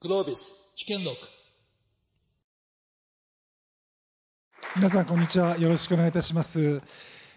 [0.00, 1.18] グロービス危険録
[4.76, 5.58] 皆さんこんにちは。
[5.58, 6.80] よろしくお願いいたします。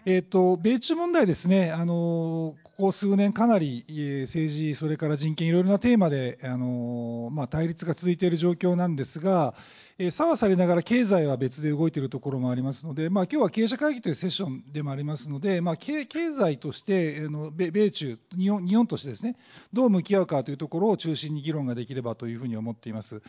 [0.03, 3.85] えーと、米中問題ですね、あのここ数年、かなり
[4.21, 9.53] 政治、それから人権、いろいろなテーマで、あのまあ、対立が続いている状況なんですが、
[9.99, 19.35] えー、差はされながら経済は別で動いているところもありますので、まあ今日は経営者会議というセッションでもありますので、まあ、経済としてあの米米中日本、日本としてですね、
[19.71, 23.21] どう向き合うかというところを中心に議論ができればというふうに思っています。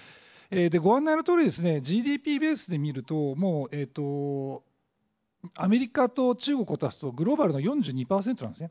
[0.51, 4.63] えー、でご案内の通りですね、GDP ベースで見ると、もう、えっ、ー、と、
[5.57, 8.71] アメリカと中国を足すとグローバルの42%なんですね。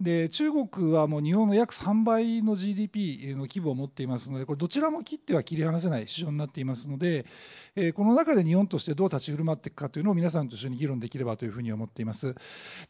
[0.00, 7.26] で中国はもう日本の約3倍の GDP の規模を持っていますので、これ、どちらも切っては切り離せない市場になっていますので、
[7.74, 12.36] えー、この中で日本としてどう立ち振る舞っていくかというのを皆さんと一緒に議論できればというふうに思っています。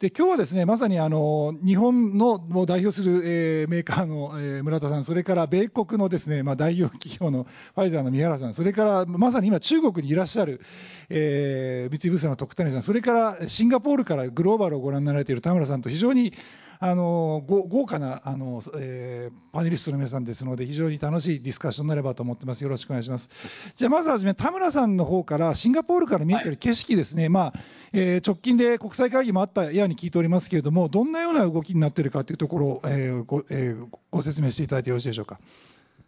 [0.01, 7.45] で今日はですねまさにあの日本のもう代表する、えー、メーカーの、えー、村田さん、それから米国のですね、まあ、代表企業の
[7.75, 10.61] ファイザーの三原さん、それからまさに今、中国にいらっしゃる、
[11.09, 16.35] えー、三井物産の徳谷さん、それからシンガポールからグローバルをご覧になられている田村さんと非常に
[16.81, 22.63] あの豪華なあの、えー、パネリストの皆さんですので、非常に楽しいディスカッションになればと思ってます。
[22.63, 23.31] よろしくお願いします。
[23.77, 27.53] じゃあ、まずはじめ、田村さんの方から、シンガポールから見えてる景色ですね、はい、まあ
[27.93, 35.41] えー、直近で国際会議もあったように聞いておりますけれども、どんなような動きになっているかというところを、えーごえー、ご説明していただいてよろしいでしょうか？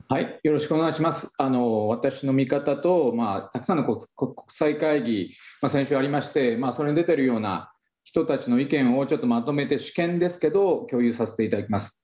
[0.09, 1.33] はい、よろしくお願いします。
[1.39, 4.01] あの私の見方と、まあ、たくさんの国
[4.49, 5.31] 際会議、
[5.63, 7.73] まあ、先週ありまして、まあ、それに出てるような
[8.11, 12.03] 人たちの意見をちょっとまとめて試験ですけど共有させていただきます。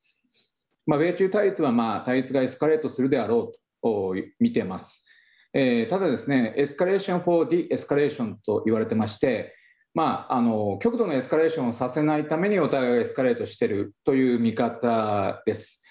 [0.87, 5.05] まあ、米中対立はまあ対立がエスカレートするであろうと見てます。
[5.53, 9.57] えー、ただですね、 escalation for de-escalation と言われてまして、
[9.95, 15.83] まあ、あの極度のエスカレーションをさせないためにお互いがエスカレートしているという見方です。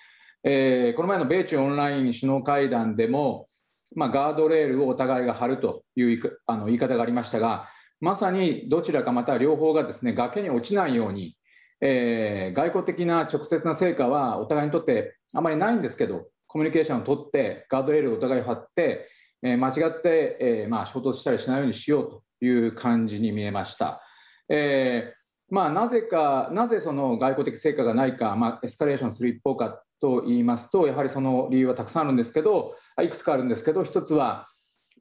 [0.46, 3.50] えー、この前の米中オンライン首脳会談でも、
[3.96, 7.68] まあ、ガードレールをお互いが張るというあの言い方がありましたが、
[8.02, 11.38] まさにどちらかまた両方がですね崖に落ちないように、
[11.82, 19.10] えー、外交的な直接な成果はお互いにとってあまりないんですけどコミュニケーションを取ってガードレールをお互い張って、
[19.44, 24.02] えー、間違って、えー、まあ、衝突したりしないようにしようという感じに見えました。
[24.50, 25.14] え
[25.50, 34.48] まあ、なぜか、なぜその外交的成果がないか、まあ、エスカレーションする一方かと言いますと、やはりその理由はたくさんあるんですけど、いくつかあるんですけど、一つは、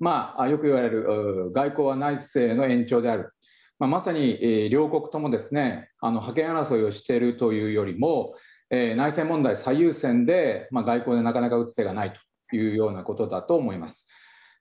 [0.01, 3.33] まあ、よく言われる外交は内政の延長である、
[3.79, 8.35] まあ、まさに、両国ともですねあの覇権争いをしているというよりも、
[8.71, 12.13] えー、内政問題最優先で、まあ、外交でなかなか打つ手がない
[12.51, 14.09] というようなことだと思います。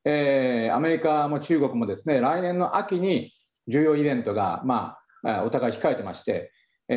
[0.05, 3.31] えー、アメリカも中国もですね来年の秋に
[3.67, 6.51] 重要イベントが、まあ、お互い控えてまして、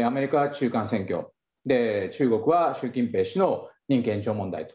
[0.05, 1.29] アメリカは中間選挙。
[1.65, 4.75] で中国は習近平氏の任期延長問題と。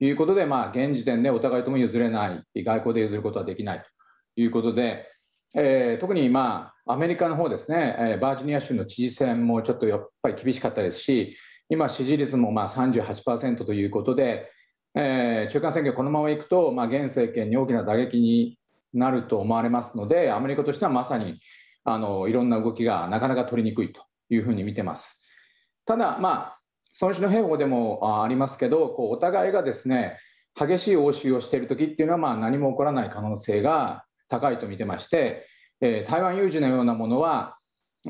[0.00, 5.06] いうことで、まあ、現時点でお互いとも譲れない、外交で譲ることはできないということで、
[5.54, 11.36] えー、特に、まあ、アメリカの方ですね、えー、バージニア州の知事選もちょっとやっぱり厳しかったですし、
[11.68, 14.50] 今、支持率もまあ38%ということで、
[14.96, 18.58] えー、中間選挙、このままいくと、まあ、現政権に大きな打撃に
[18.92, 21.40] なると思われますので、アメリカとしてはまさに
[21.84, 25.24] あのいろんな動きがなかなか取りにくいというふうに見てます。
[25.84, 26.58] ただ、まあ、
[26.94, 30.18] その種の兵法でもありますけどお互いがですね
[30.58, 35.46] 激しい応酬をしている時っていうのは何も起こらない可能性が高いと見てまして、
[35.80, 37.58] 台湾有事のようなものは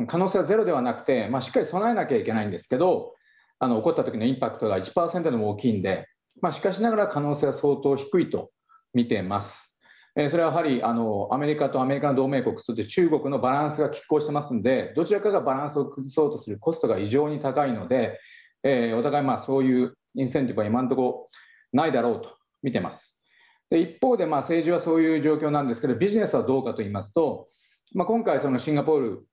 [0.06, 3.14] 可能性はゼロではなくて、しっかり備えなきゃいけないんですけど
[3.58, 6.06] あの起こった時のインパクトが1%でも大きいんで、
[6.42, 8.50] まあ、しかしながら可能性は相当低いと
[8.92, 9.80] 見てます。
[10.16, 18.20] えー、それはやはりあのアメリカとアメリカの同盟国そして中国のバランスが拮抗してますんでどちらかがバランスを崩そうとするコストが異常に高いので、
[18.64, 21.28] お互いまあそういうインセンティブは今のところ
[21.72, 23.22] ないだろうと見てます。
[23.70, 27.48] で一方でまあ政治はそういう状況なんですけどビジネスはどうかと言いますと、
[27.94, 29.26] まあ、今回そのシンガポール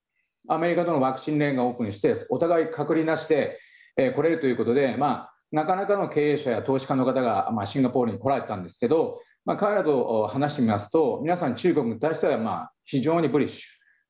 [0.47, 3.59] アメリカとのワクチンレーンがオープンしてお互い隔離なしで、
[3.97, 13.59] えー、来れるということで、まあ、なかなかの経営者や投資家の方が、まあ、シンガポールに来られたんですけど、まあ、彼らと話してみますと皆さん中国に対してはまあ非常にブリッシュ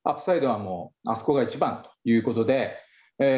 [0.03, 2.75] アップサイドはもうあそこが一番ということで、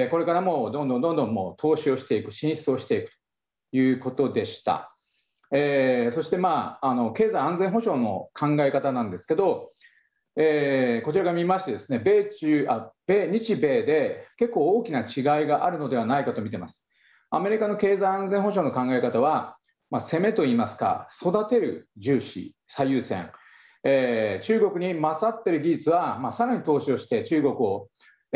[0.10, 3.12] これからもどんどんどんどんもう投資をしていく、進出をしていく
[3.72, 4.96] ということでした。
[5.52, 9.70] えー、そして、まあ、あの経済安全保障の考え方なんですけど、
[10.36, 16.90] えー、こちらから見ましてですね米中あ米日米で結構大きな違いがあるのではないかと見てます。
[17.30, 19.58] アメリカの経済安全保障の考え方は、
[19.92, 23.32] まあ、攻めといいますか育てる重視最優先、
[23.84, 27.90] えー、中国に勝っている技術は、まあ、さらに投資をして中国を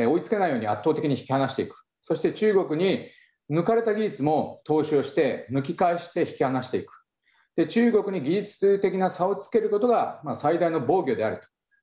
[0.05, 1.75] 追いつけないように圧倒的に引き離していく。
[2.05, 3.09] そして中国に
[3.49, 6.93] 抜かれた技術も投資をして抜き返して引き離していく。
[7.55, 11.41] で中国に技術的な差をつけることが、まあ、最大の防御である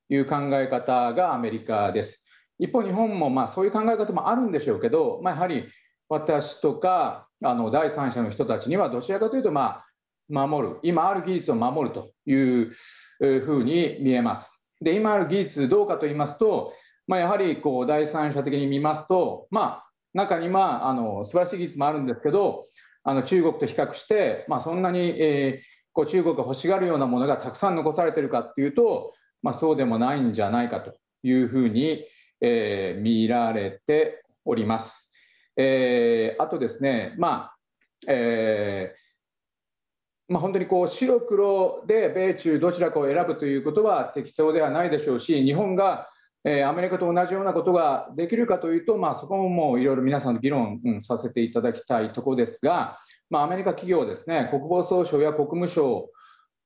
[0.08, 2.26] という考え方がアメリカです。
[2.58, 5.68] 一方、日本もまあそういう考え方もあるんでしょうけど、まあ、やはり
[6.08, 12.70] 私とかあの第三者の人たちにはどちらかというと、まあ、守る、今ある技術を守るという
[13.18, 14.70] ふうに見えます。
[14.80, 16.72] で、今ある技術どうかと言いますと、
[17.08, 22.66] やはりこう第三者的に見ますと、まあ、中にはあの素晴らしい技術もあるんですけど、
[23.02, 29.12] あの中国と比較して、まあ、そんなに、えー、こう中国が欲しがるようなものがたくさん残されているかというと、
[29.42, 32.04] まあ、そうでもないんじゃないかというふうに、
[32.40, 35.12] えー、見られております。
[35.56, 37.56] えー、あとですね、まあ
[38.08, 39.04] えー
[40.32, 46.08] まあ、本当にこう白黒で米中どちらかを選ぶということは適当ではないでしょうし、日本が、
[46.44, 52.98] アメリカと同じようなことができるかというと、まあ、そこももういろいろ皆さんと議論、うん、させていただきたいところですが、
[53.30, 56.10] まあ、アメリカ企業ですね、国防総省や国務省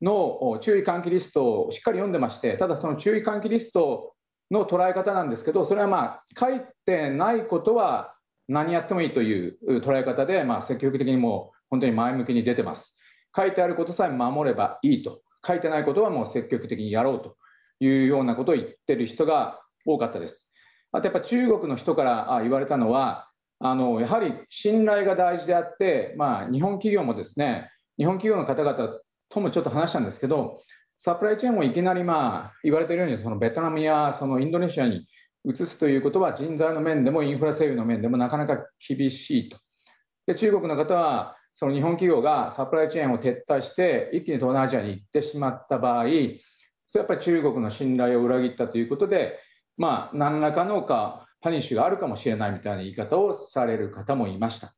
[0.02, 4.14] の注意喚起リストをしっかり読んでまして、ただその注意喚起リスト
[4.50, 8.14] の捉え方なんですけど、それはまあ書いてないことは
[8.48, 12.98] 何やってもいいという捉え方で、まあ、積極的にもう本当に前向きに出てます。
[13.36, 17.36] 書いてあることさえ守ればいいと、書いてないことはもう積極的にやろうと
[17.78, 20.52] いうようなことを言ってる人が多かったです。
[20.92, 23.28] あとやっぱ中国の人から言われたのは、
[23.60, 30.60] あのやはり信頼が大事であって、まあ、日本企業もですね、日本企業の方々ともちょっと話したんですけど、
[30.96, 35.06] サプライチェーンをいきなり、まあ、言われているように、そのベトナムやそのインドネシアに
[35.44, 39.58] 移すということは、人材の面でもインフラ整備の面でもなかなか厳しいと。
[40.26, 46.20] で中国の方は、その日本企業がサプライチェーンを撤退して、一気に東南アジアに行ってしまった場合、それ
[46.94, 49.38] やっぱり中国の信頼を裏切ったということで、
[49.78, 54.74] まあ、何らかのかパニッシュがあるかもしれないみたいな言い方をされる方もいました。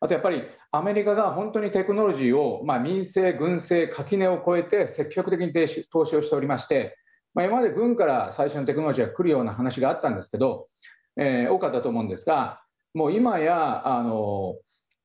[0.00, 5.52] あとやっぱりアメリカが本当にテクノロジーを、まあ、民生、軍政、垣根を越えて積極的に
[5.90, 6.98] 投資をしておりまして、
[7.34, 10.68] まあ、今まで軍から最初のテクノロジーが来るような話があったんですけど、
[11.16, 12.60] えー、多かったと思うんですが、
[12.94, 14.56] もう今やあの、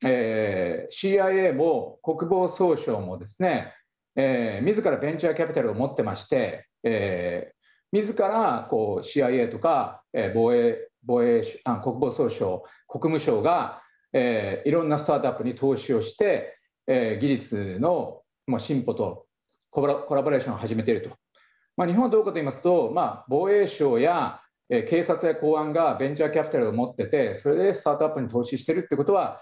[0.06, 3.74] えー、CIA も国防総省もですね、
[4.16, 7.52] えー、自らベンチャーキャピタルを持ってまして、え
[7.92, 10.04] 自らこう CIA とか、
[10.34, 13.82] 防衛防衛あ国防総省、国務省が、
[14.14, 16.58] え、いろんなスタートアップに投資をして、
[16.88, 19.26] え、技術のもう進歩と
[19.72, 21.16] コラボレーションを始めていると。
[21.76, 29.42] ま、日本はどうかと言いますと、ま、防衛省や、え、警察や公安がベンチャーキャピタルを持ってて、それでスタートアップに投資しているということは、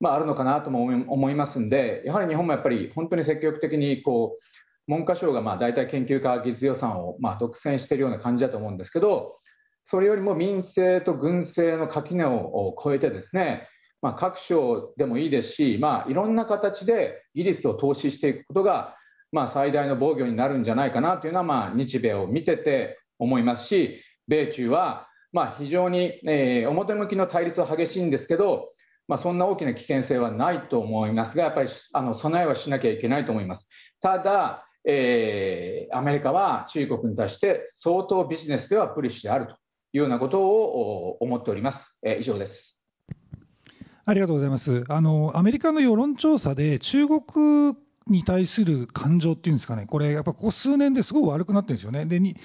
[0.00, 4.40] まあ、あるのかなとも思いますんで、やはり日本もやっぱり本当に積極的にこう
[4.88, 9.36] 文科省がまあ大体研究科技術予算をまあ独占しているような感じだと思うんですけど、
[9.84, 13.68] それよりも民政と軍政の垣根を越えてですね、
[14.00, 18.96] まあ、各省でもいいですし、まあ、いろんな形で技術を投資していくことが、
[19.30, 28.70] まあ、最大の防御になるんじゃないかなというのは、まあ、日米を見てて思いますし、米中はまあ非常に、えー、表向きの対立は激しいんですけど、
[29.08, 33.68] まあ、そんな大きな危険性はないと思いますが、やっぱりあの備えはしなきゃいけないと思います。
[34.00, 39.56] ただ、アメリカは中国に対して相当ビジネスではプリッシュであるとい
[39.94, 41.98] うようなことを思っております。
[42.02, 42.82] えー、以上です。
[44.04, 44.84] ありがとうございます。
[44.88, 47.76] あのアメリカの世論調査で中国
[48.08, 52.04] に対する感情っていうんですかね、これ、やっぱここ数年ですごく悪くなってるんですよね。
[52.06, 52.36] でに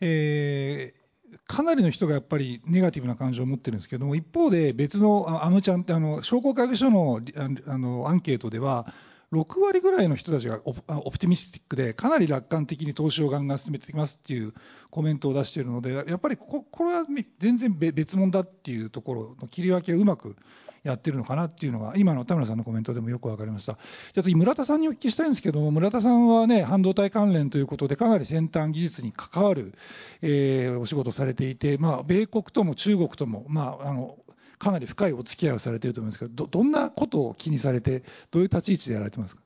[0.00, 7.20] えー、かなりの人がやっぱりネガティブな感情を持ってるんですけども、一方で別のアムちゃんってあの商工会議所の
[7.66, 8.92] あのアンケートでは、
[9.32, 14.54] 6割ぐらいの人たちがオプティミスティックで、かなり楽観的に投資をガンガン進めていきますっていう
[14.90, 17.04] コメントを出しているので、やっぱりここれは
[17.38, 20.36] 全然別物だっていうところの切り分けをうまく
[20.82, 23.74] やってるのかなっていうのが、今の田村さんのコメントでもよく分かりました。
[23.74, 29.74] じゃあ次、村田さんにお聞きしたいんですけども、村田さんはね、半導体関連ということで、かなり先端技術に関わる、
[30.22, 34.16] えー、お仕事されていて、まあ、米国とも中国とも、まあ、あの
[34.58, 39.42] かなり深いお付き合いをされていると思いますけど、どどんなことを気にされて、どういう立ち位置でやられてますか？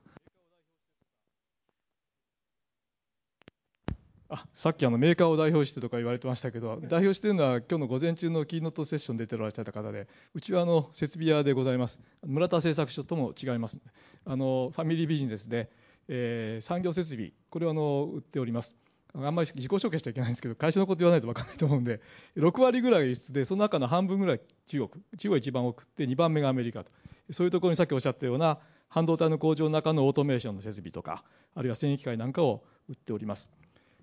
[4.29, 11.99] あさっきあのメーカーを代表してとか言われてましたけど、代表してるのは今日の午前中のキーノートセッション出てらっしゃった方で、うちはあの設備屋でございます。
[12.25, 13.79] 村田製作所とも違います。
[14.25, 15.69] あのファミリービジネスで、
[16.07, 18.75] えー、産業設備、これをあの売っております。
[19.15, 22.01] あんまり自己紹介しちゃいけないんですけど、会社のこと言わないと分からないと思うんで、
[22.35, 26.91] 6割ぐらい輸出で、その中の半分ぐらい中国、中国一番多くて、2番目がアメリカと、
[27.31, 33.49] そういうところにさっきおっしゃったような、半導体の工場の中のオートメーションの設備とか、あるいは繊維機械なんかを売っております。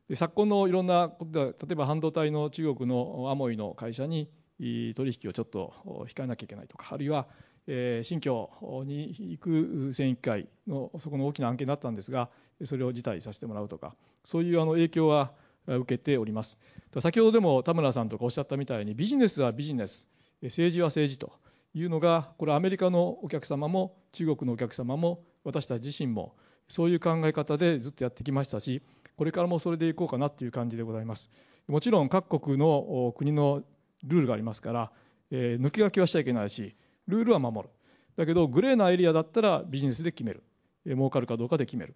[0.09, 5.75] で昨今のいろんなことで、例えば半導体の中国のアモイの会社に取引をちょっと
[6.09, 7.27] 控えなきゃいけないとか、あるいは
[7.73, 8.51] えー、新疆
[8.85, 12.29] に行く選議会のそこの大きな案件だったんですが、
[12.65, 15.33] それを辞退させてもらうとか、そういうあの影響は
[15.67, 16.59] 受けております。
[17.01, 20.09] 先ほどでも田村さんとかおっしゃったみたいに、ビジネスはビジネス、
[20.43, 21.33] 政治は政治と
[21.75, 26.35] いうのが、これアメリカのお客様も中国のお客様も私たち自身も
[26.69, 28.83] そういう考え方でずっとやってきましたし、
[29.17, 31.31] これからもそれでいこうかなっていう感じでございます。
[31.69, 33.63] もちろん各国の国の
[34.05, 34.93] ルールがありますから、
[35.31, 36.75] えー、抜け書きはしちゃいけないし、
[37.07, 37.75] ルールは守る。
[38.17, 40.43] だけど、グレーなエリアだったらビジネスで決める。
[40.87, 41.95] えー、儲かるかどうかで決める。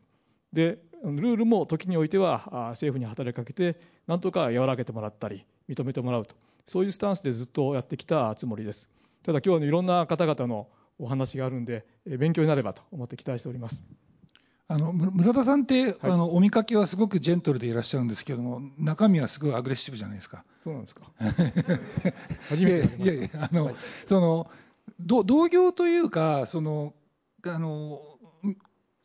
[0.55, 6.35] で、ルールも時においては政府に働きかけて、なんとか和らげてもらったり、認めてもらうと。
[6.67, 8.89] そういうスタンスでずっとやってきたつもりです。
[9.23, 10.69] ただ今日のいろんな方々の
[10.99, 13.85] お話があるんで、勉強になればと思って期待しております。
[14.67, 20.45] あの村田さんって、はい、あのお見かけはすごくジェントルでいらっしゃるんですけども、中身はすごいアグレッシブじゃないですか。
[20.63, 21.03] そうなんですか。
[22.49, 23.75] 初めていやいやあの、はい、
[24.07, 24.51] その
[25.01, 26.95] 同業というかその
[27.43, 28.14] あの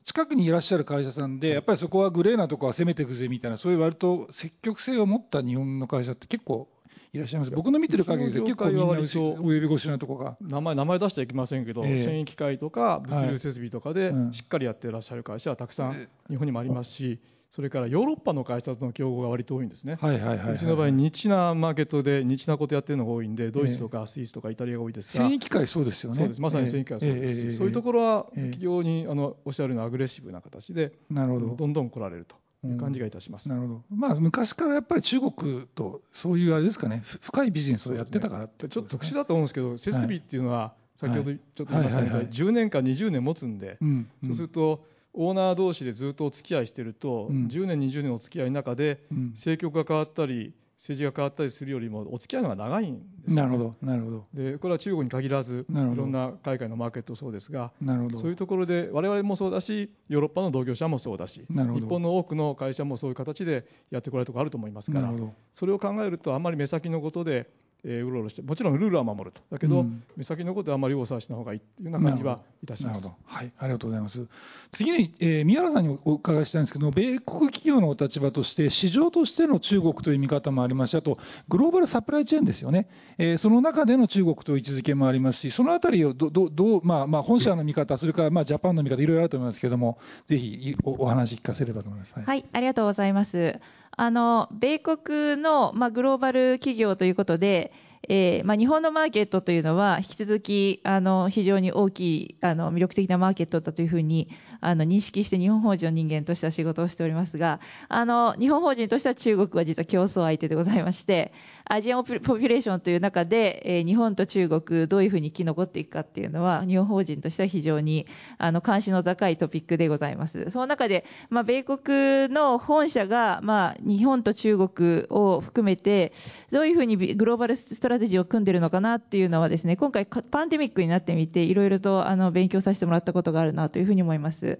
[0.09, 6.67] 近くにいらっしゃる会社さんで、やっぱりそこはグレーなとこは攻めていくぜみたいな、そういう割と積極性を持った日本の会社って結構
[7.11, 7.51] いらっしゃいます。
[7.51, 10.37] 僕の見てる限りで結構みんなお呼び越しなとこが。
[10.41, 26.41] 名前名前出しちゃいけませんけど、えー、繊維機械とか物流設備とかでしっかりやっていらっしゃる会社はたくさん日本にもありますし、それからヨーロッパの会社との競合が割と多いんですね、はいはいはい、うちの場合、ニッチなマーケットでニッチなことやってるのが多いんで、ドイツとかスイスとかイタリアが多いですが、繊維機械そうですよね、そうです。
[26.41, 31.55] まさに繊維機械そうです、えー、そういうところは非常にあのおっしゃるようなアグレッシブな形で、なるほど。
[31.55, 32.35] どんどん来られると。
[32.67, 42.19] いう感じがいたします、うん、なるほど、まあ、昔からやっぱり中国とそういうあれですかね、深いビジネスをやってたから、ね、ちょっと特殊だと思うんですけど、設備っていうのは、先ほどちょっと言いましたみたい。
[42.25, 44.09] に、10年か20年持つんで、うん。
[44.23, 49.01] うん、そうすると、オーナー同士でずっとお付き合いしてると、うん、10年、20年お付き合いの中で、
[49.31, 54.25] 政局が変わったり、政治が変わったりするよりもお付き合いの方が長いんです、ね、なるほど、なるほど。
[54.33, 58.17] で、これは中国に限らず、いろんな海外のマーケットそうですが、なるほど。
[58.17, 65.13] そういうところで、我々もそうだし、ヨーロッパの同業者もそうだし、日本の多くの会社もそういう形でやってこられるところあると思いますから、
[65.53, 67.49] それを考えると、あんまり目先のことで、
[67.83, 73.09] えー、うろうろして、もちろんルールは守ると、だけど、うん、目先のことはあまり右往左往しない方がいいというような感じはいたします。
[73.25, 74.27] はい、ありがとうございます。
[74.71, 81.17] 次に、えー、宮原さんにお伺いしたいんですけど、米国企業のお立場として、市場としての中国という見方もありますし、あと、
[81.47, 92.15] グローバルサプライチェーンですよね、えー、その中での中国という位置づけもありますし、そのあたりをどどどう、まあまあ、本社の見方、それからまあジャパンの見方、いろいろあると思いますけれども、ぜひおお話聞かせればと思います。
[92.15, 93.59] はい、はい、ありがとうございます。
[94.01, 97.73] あの米国の、まあ、グローバル企業ということで、
[98.07, 104.29] えーまあ、日本のマーケットというのは引き続きあの非常に大きいあの魅力的なマーケットだというふうに
[104.61, 111.33] あの認識して日本法人の人間としては仕事をしておりますがあの日本法人としては中国は実は競争相手でございまして
[111.65, 118.07] アジアンポピュレーションという中で、えー、日本と中国どういうふうに生き残っていくかっていうのは日本法人としては非常に
[118.39, 120.49] あの関心の高いトピックでございます。
[120.49, 126.11] その中で、まあ、米国の本社が、まあ、日本と中国を含めて
[126.51, 134.59] どういうふうにグローバルストラテジーを組んでるのかなっていうのはですね今回パンデミックになってみていろいろとあの勉強させてもらったことがあるなというふうに思います。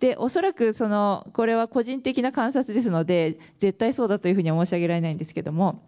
[0.00, 5.82] でおそらくそのこれは個人的な観察ですので絶対そうだというふうには申し上げられないんですけども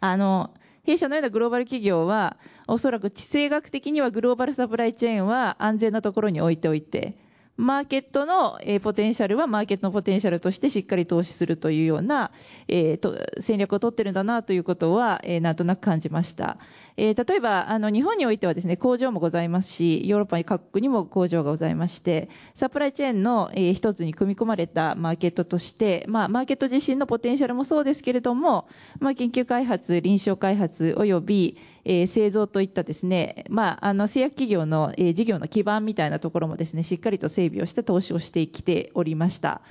[0.00, 0.50] あの、
[0.82, 7.16] 弊社のようなグローバル企業は、おそらく地政学的にはグローバルサプライチェーンは安全なところに置いておいて、
[7.60, 12.30] マーケットの、えポテンシャルはマーケットのポテンシャルとしてしっかり投資するというような、
[12.68, 16.56] えー、と戦略を取ってるんだなということは、えー、なんとなく感じました。
[16.96, 39.62] えー、例えばあの日本においてはですね工場もございますしヨーロッパに各国にも工場がございましてサプライチェーンの、えー、一つに組み込まれたマーケットとして、まあ、マーケット自身のポテンシャルもそうですけれども、まあ、研究開発臨床開発および、製造といったですね、まあ、あの製薬企業の、事業の基盤みたいなところもですねしっかりと整備をして投資をしてきておりました。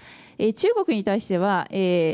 [0.55, 1.67] 中国に対しては、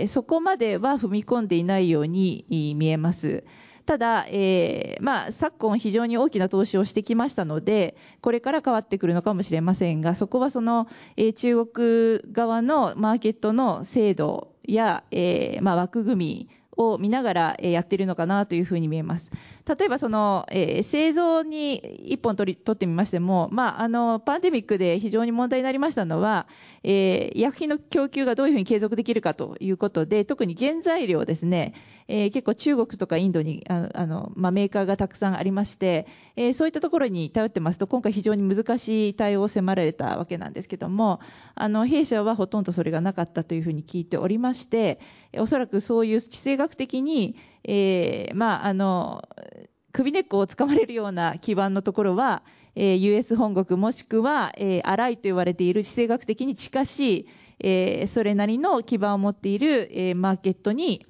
[0.08, 3.44] そこまでは踏み込んでいないように見えます。
[3.86, 10.88] ただ、えー、まあ、昨今非常に大きな投資をしてきましたので、これから変わってくるのかもしれませんが、そこはその、
[11.18, 19.32] えー、中国側のマーケットの制度や、えー、まあ、枠組みを見ながらやっているのかなというふうに見えます。
[19.68, 21.76] 例えばその、えー、製造に
[22.12, 26.48] 一本取り取ってみましても、まあ、あのパンデミックで非常に問題になりましたのは、
[26.84, 31.74] えー、薬品の供給がどういうふうに継続できるかということで特に原材料ですね、
[32.08, 36.06] えー、結構中国とかインドにああの、まあ、メーカーがたくさんありまして、
[36.36, 41.20] えー、そういったところに頼ってますと今回非常に難しい対応を迫られたわけなんですけども
[41.56, 45.00] あの弊社はほとんどそれがなかったというふうに聞いておりまして
[45.40, 47.36] おそらくそういう地政学的に、
[47.68, 49.28] えーまあ、あの
[49.92, 52.44] 首根っこをつかまれるような基盤のところは、
[52.76, 57.28] えー、US 本国もしくは、えー、荒いと言われている地政学的に近しい、
[57.60, 61.06] えー、それなりの基盤を持っている、えー、マーケットに、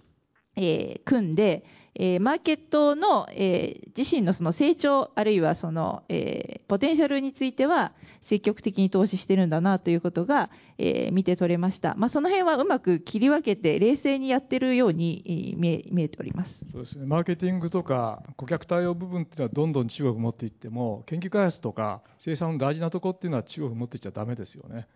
[0.56, 1.66] えー、組んで、
[1.98, 11.96] えー、マーケットの、えー、自身のその成長、あるいはその、えー、ポテンシャルについては積極的に投資してるんだなということが、えー、見て取れました。
[11.96, 16.66] まあ、その辺はうまく切り分けて冷静にやってるように見え見えております。
[16.72, 17.06] そうですね。
[17.06, 24.88] マーケティングとか顧客対応部分っていうのはどんどん中国持っていっても、研究開発とか生産の大事なところっていうのは中国持っていっちゃダメですよね。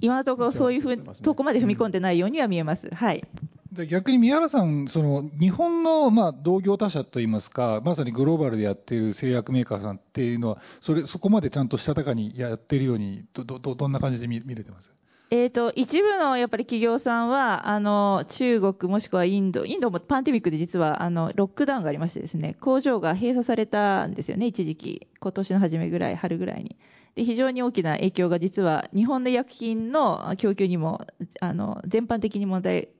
[0.00, 2.92] 今のところそういうふう、ね、とこまで踏み込んでないようには見えます。
[2.94, 3.24] はい。
[3.72, 14.92] で逆に宮原さん、その日本のまあ同業他社といいますか、まさにグローバルでやっている製薬メーカーさんっていうのは、それそこまでちゃんとしたたかにやってるように、どどどんな感じで見見れてます？
[15.30, 26.76] えーと、一部のやっぱり企業さんはあの中国もしくはインド、インドもパンデミックで実はあのロックダウンがありましてですね工場が閉鎖されたんですよね、一時期、今年の初めぐらい、春ぐらいに。
[27.14, 31.06] で非常に大きな影響が実は日本の薬品の供給にも
[31.40, 32.90] あの全般的に問題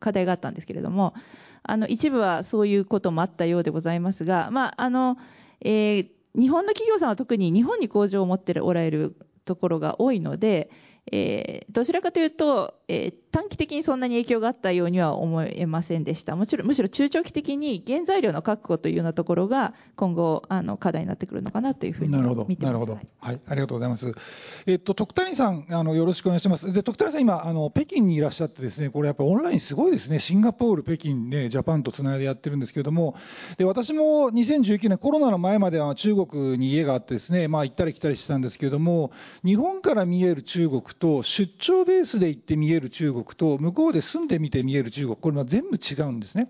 [0.00, 1.14] 課題があったんですけれども
[1.62, 5.18] あの一部はそういうこともあったようでございますが、まああの
[5.60, 10.70] えー、日本の企業さんは特に日本に工場を持っておられるところが多いので、
[11.70, 16.36] どちらかというと、えー、短期的にそんなに影響があったようには思えませんでした。
[16.36, 22.72] もちろん、むしろ中長期的に原材料の確保というようなところが今後、あの、課題になってくるのかなというふうに見てます。
[22.72, 22.94] なるほど。
[22.94, 24.12] はい、はい、ありがとうございます。
[24.66, 26.72] えっと、徳谷さん、あの、よろしくお願いします。
[26.72, 30.18] で、徳谷さん、今、あの、北京にいらっしゃってですね、これやっぱオンラインすごいですね。
[30.18, 33.14] シンガポール、北京ね、ジャパンとつないでやってるんですけれども、
[33.56, 39.12] で、私も2019年コロナの前までは中国に家があってですね、まあ行ったり来たりしたんですけれども、
[39.44, 46.48] 日本から見える中国と出張ベースで行って見える中国と、向こうで住んでみて見える中国、これは全部違うんですね。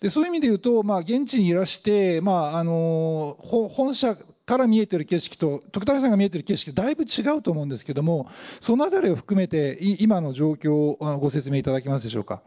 [0.00, 8.28] でそういう意味で言うと、まあ、現地にいらして、まあ、あの本社から見えてる景色と、徳谷さんが見えてる景色、だいぶ違うと思うんですけども、
[8.60, 12.42] そのあたりを含めて、今の状況をご説明いただけますでしょうか？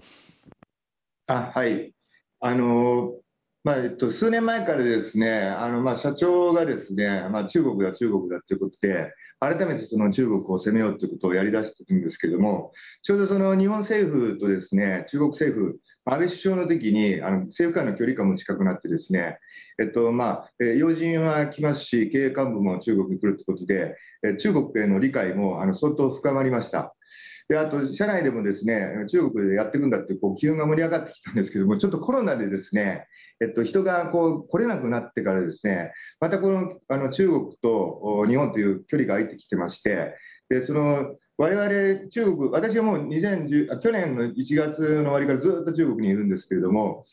[1.27, 1.91] あはい
[2.39, 3.13] あの
[3.65, 12.73] まあえっと、数年前からですね、あのまあ、社長がですね、まあ、中国だ、中国だということで、改めてその中国を攻めようということをやり出しているんですけれども、
[13.03, 19.37] ちょうどその日本政府とですね、中国政府、安倍首相の時にあの政府間の距離感も近くなってですね、
[19.79, 23.95] えっとまあ、要人は来ますし、経営幹部も中国に来るということで、
[24.39, 26.93] 中国への理解もあの相当深まりました。
[27.47, 33.07] であと、社内でもですね中国でやっていくんだってこう機運が盛り上がってきたんですけども、ちょっとコロナでですね、
[33.65, 35.41] 人が来れなくなってから、
[36.19, 40.15] また中国と日本という距離が空いてきてまして、
[40.49, 47.05] でその我々中国、私はもう去年の1月の終わりからずっと中国にいるんですけれども、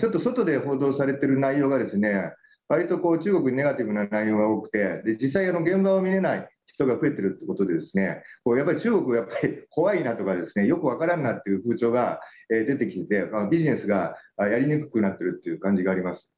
[0.00, 2.32] ちょっと外で報道されている内容がですね、
[2.68, 8.22] 割と中国にネガティブな内容が多くて、実際現場を見れない人が増えてるってことでですね、
[8.56, 16.30] やっぱり中国やっぱり怖いなとかですね、よくわからんなっていう風潮が出てきて、ビジネスがやりにくくなってるっていう感じがあります。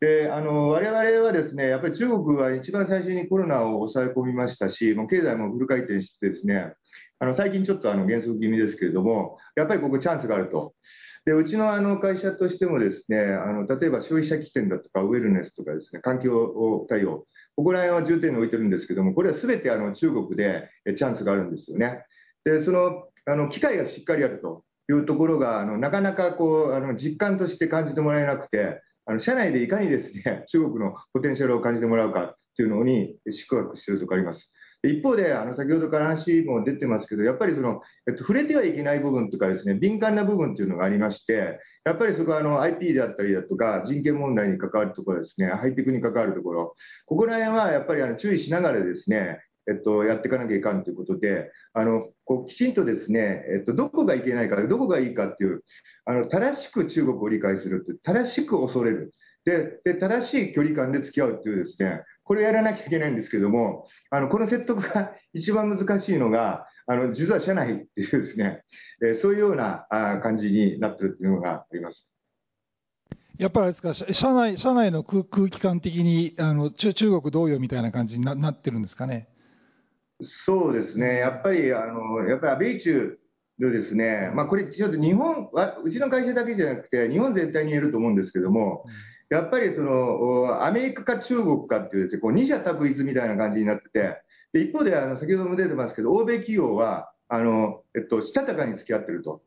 [0.00, 6.74] であの我々はですねやっぱり中国は一番最初にコロナを抑え込みましたし、もう経済もフル回転してですね
[7.20, 10.74] あの最近ちょっとあの減速気味ですけれども、やっぱりここチャンスがあると。
[11.24, 22.04] でうちのあの会社としてもですねあの例えば消費者起点だとかウェルネスとかですね環境対応ここら辺は重点に置いてるんですけども、これはすべてあの中国でチャンスがあるんですよね。
[22.44, 34.52] で、そのあの機会がしっかりあるというところが、あのなかなかこうあの実感として感じてもらえなくて、あの社内でいかにですね中国のポテンシャルを感じてもらうかというのに宿泊しているところがあります。
[34.88, 46.74] 一方で、あの先ほどから話も出てますけど、やっぱりその、えっと、触れてはいけない部分とかですね、敏感な部分というのがありまして、やっぱりそこはあの IP であったりだとか、人権問題に関わるところですね、ハイテクに関わるところ、
[47.06, 55.62] ここら辺はやっぱりあの注意しながらですね、えっと、やっていかなきゃいかんということで、あのこうきちんとですね、えっと、どこがいけないか、どこがいいかっていう、
[56.04, 59.12] あの正しく中国を理解するって、正しく恐れる。
[59.44, 68.62] でで正しい距離感で付き合うっていうですね、これをやらなきゃいけないんですけども、あのこの説得が 一番難しいのが、あの実は社内っていうですね、
[69.02, 72.08] えー、そういうようなあ感じになってるっていうのがあります。
[73.38, 79.28] やっぱりですか、社内社内の空空気感的にあの中中国同様みたいな感じにななってるんですかね？
[80.24, 83.18] そうですね、やっぱり、あのやっぱり米中
[83.58, 85.50] でですね、まあ、これ、ちょっと日本
[85.84, 88.84] うちの会社だけじゃなくて、日本全体に言えると思うんですけども、
[89.32, 99.40] やっぱりそのアメリカか中国かっていう二者択一みたいな感じになってて、で一方であの先ほども出てますけど、欧米企業はあの、えっと、したたかに付き合ってると。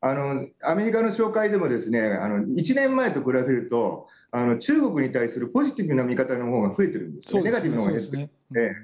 [0.00, 8.30] あのアメリカの紹介でもですねあの1年前と比べるとあの中国に対するポジティブな見方の方が増えてるんですね、ネガティブの方が減ってる、ね。
[8.52, 8.76] え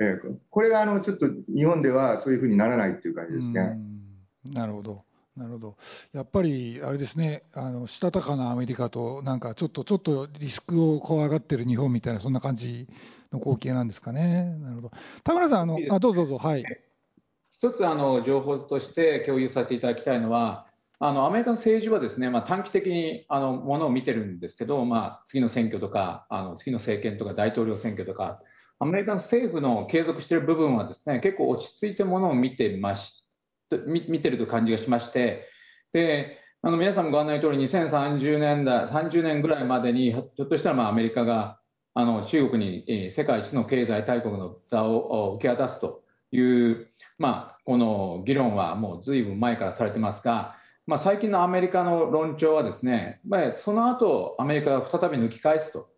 [0.00, 0.20] え。
[0.50, 3.76] これがあのちょっと日本ではそういうふうにならないっていう感じですね。
[5.36, 5.76] なるほど
[6.12, 12.86] やっぱりあれですね、あのしたたかなアメリカと、なんかちょっとちょっとリスクを怖がってる日本みたいな、そんな感じ
[13.32, 14.56] の光景なんですかね。
[14.60, 14.92] なるほど
[15.24, 16.64] 田村さん、あのあどうぞどうぞ、はい。
[17.50, 20.66] 一つあの情報として共有させていただきたいのは、
[21.00, 28.40] あのアメリカの政治はですね、まあ、短期的にあのものを見てるんですけど、まあ、次の選挙とかあの次の政権とか大統領選挙とか、
[28.78, 33.23] アメリカの政府の継続している部分はですね結構落ち着いてものを見てまし
[33.86, 35.48] 見てると感じがしまして、
[35.92, 41.58] であの皆さんご案内の通り、2030年代、30年ぐらいまでに、ひょっとしたらまあアメリカが
[41.92, 55.88] あの中国に世界一の経済大国の座を受け渡すという、まあ、この議論はもうずいぶん前からされてますが、まあ、最近のアメリカの論調はですね、まあ、その後アメリカが再び抜き返すと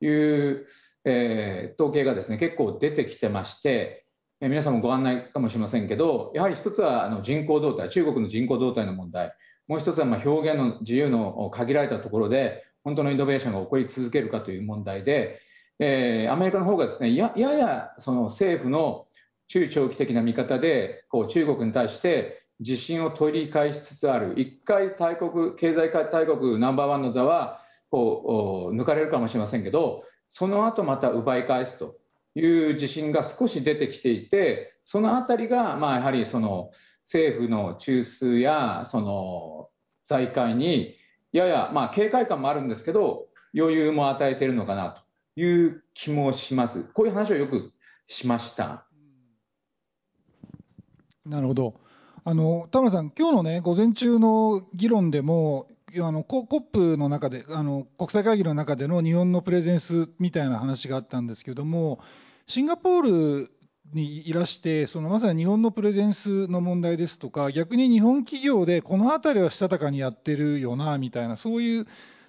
[0.00, 0.66] いう、
[1.04, 4.05] えー、統計がですね結構出てきてまして、
[4.40, 9.34] 皆さんもご案内かもしれませんけど、やはり一つは人口動態、中国の人口動態の問題、
[9.66, 15.40] もう一つは表現の自由の限られたところで、本当のイノベーションが起こり続けるかという問題で、
[15.78, 19.06] え、アメリカの方がですねやややその政府の
[19.48, 31.96] 中長期的な見方でこう中国に対して自信を取り返しつつある、一回大国、経済大国ナンバーワンの座はこう抜かれるかもしれませんけど、その後また奪い返すと。
[32.40, 36.70] いう自信が少し出てきていて、そのあたりが、まあ、やはりその
[37.04, 39.68] 政府の中枢やその
[40.04, 40.96] 財界に
[41.32, 43.26] やや、まあ、警戒感もあるんですけど、
[43.58, 45.02] 余裕も与えているのかな
[45.34, 46.84] という気もします。
[46.92, 47.72] こういう話をよく
[48.06, 48.86] しました。
[51.24, 51.80] なるほど。
[52.24, 62.00] あの田村さん、今日のね午前中の議論でもあの COP の中であの国際会議の中での日本のプレゼンスみたいな話があったんですけども
[62.48, 63.50] シンガポール
[63.92, 71.86] にいらしてそのまさに日本のプレゼンスの問題ですとか逆に日本企業でこの辺りはしたたかにやってるよなみたいなそういう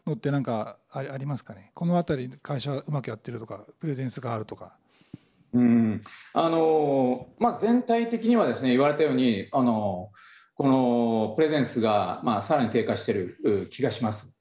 [0.08, 1.71] のってなんかありますかね？
[1.75, 4.75] この辺り会社うまくやってるとかプレゼンスがあるとか。
[5.53, 6.01] うん
[6.34, 10.10] あのまあ、全体的にはですね言われたようにあの
[10.56, 14.36] このプレゼンスが、まあ、さらに低下している気がします。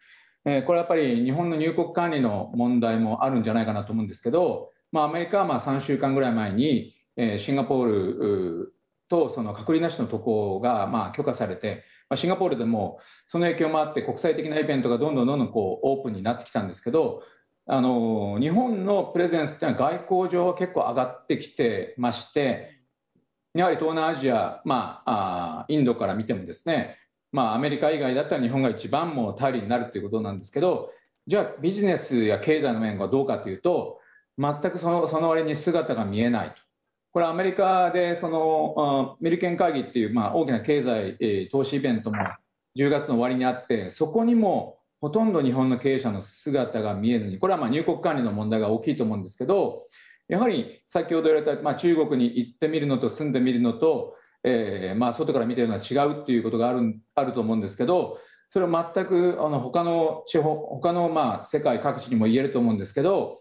[0.46, 8.76] えこれはやっぱり日本の入国管理の問題もあるんじゃないかなと思うんですけど、アメリカはまあ3週間ぐらい前に、えシンガポール
[9.08, 17.22] とその隔離なしの渡航がまあ許可されて、まあ、シンガポールでもその影響もあって国際的なイベントがどんどんどんどんこうオープンになってきたんですけど
[17.66, 22.76] あの日本のプレゼンスっていうのは外交上は結構上がってきてまして
[23.54, 26.98] やはり東南アジア、まあ、あインドから見てもですね、
[27.32, 30.90] まあ、アメリカ以外だったら日本が一番も頼りになるということなんですけど
[31.26, 33.98] じゃあビジネスや経済の面がどうかというと
[34.38, 36.56] 全くそのその割に姿が見えないと。
[37.12, 42.18] これアメリカでそのメリケン会議っていう、まあ、大きな経済、投資イベントも
[42.76, 49.84] 10月の終わりにあってそこにもほとんど日本の経営者の姿が見えずにこれはまあ入国管理の問題が大きいと思うんですけど
[50.28, 58.18] やはり先ほど言われた、まあ、中国に行ってみるのと住んでみるのと、え、まあ外から見てるのは違うっていうことがあるあると思うんですけど
[58.50, 63.38] それは全くあの他の地方他のまあ世界各地にも言えると思うんですけど、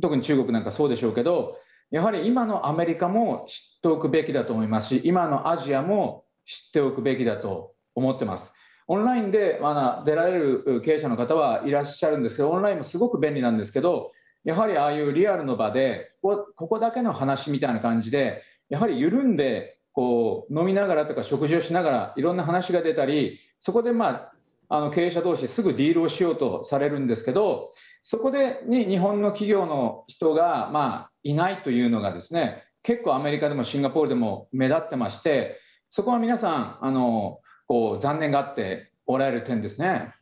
[0.00, 1.56] 特に中国なんかそうでしょうけど
[1.90, 8.54] やはり今のアメリカも知っておくべきだと思いますし今のアジアも知っておくべきだと思ってます。
[8.88, 9.60] オンラインで、
[10.04, 14.12] 出られる経営者の方はいらっしゃるんですけどオンラインもすごく便利なんですけど
[14.44, 24.30] やはりああいうリアルの場でこここだけの話みたいな感じでやはり緩んでこう飲みながらとか食事をしながらいろんな話が出たりそこで、ま
[24.68, 27.72] あ、あの経営者同士すぐディールをしようとされるんですけど
[28.08, 35.58] そこでに日本の企業の人が、まあ、いないというのがですね結構アメリカでもシンガポールでも目立ってまして
[35.90, 40.14] そこは皆さんあのこう残念がっておられる点ですね。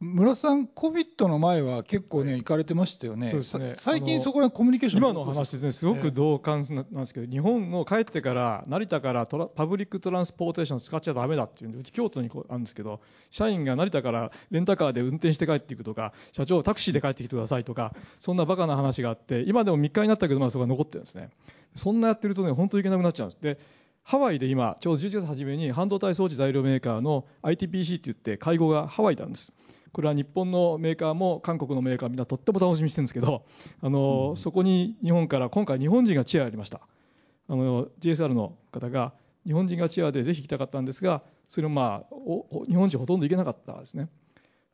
[0.00, 21.30] 村さん、COVID の前は結構ね、行かれてましたよね、そうですね最近、そこらコミュニケーション今の話で、ね、すごく同感なんですけど、日本を帰ってから、成田からトラ public transportation 使っちゃだめだっていうんで、うち、京都にあるんですけど、社員が成田からレンタカーで運転して帰っていくとか、社長、タクシーで帰ってきてくださいとか、そんなバカな話があって、今でも3日になったけど、まあ、そこが残ってるんですね。
[21.74, 23.42] そんなやってるとね、本当に行けなくなっちゃうんです。
[23.42, 23.58] で
[24.04, 29.52] ハワイで今、ちょうど11月初めに半導体装置材料メーカーの ITPC って言って会合がハワイなんです。
[29.92, 33.44] これは日本のメーカーも韓国のメーカーみんなとっても楽しみにしてるんですけど
[33.82, 36.80] あの、うん、そこに日本から今回日本人がチェアやりました。
[37.48, 39.14] あの GSR の方が
[39.46, 42.14] 日本人がチアでぜひ行きたかったんですがそれをまあ
[42.68, 44.08] 日本人ほとんど行けなかったですね。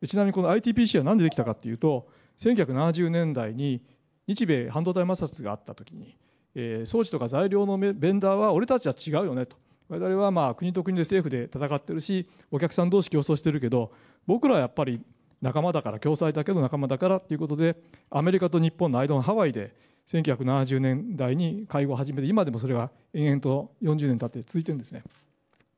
[0.08, 3.80] ちなみにこの ITPC は何でできたかっていうと1970年代に
[4.26, 6.16] 日米半導体摩擦があった時に、
[6.54, 9.56] えー、装置とか材料のベンダーは俺たちは違うよねと
[9.88, 13.92] 我々はまあ国と国で政府で戦ってるしお客さん同士競争してるけど
[14.26, 15.00] 僕らはやっぱり
[15.42, 17.76] 仲間だから共済だけど仲間だからということで
[18.10, 19.74] アメリカと日本の間のハワイで
[20.06, 25.02] 1970年代に会合を始めて今でもそれが延々と40年経って続いてるんですね。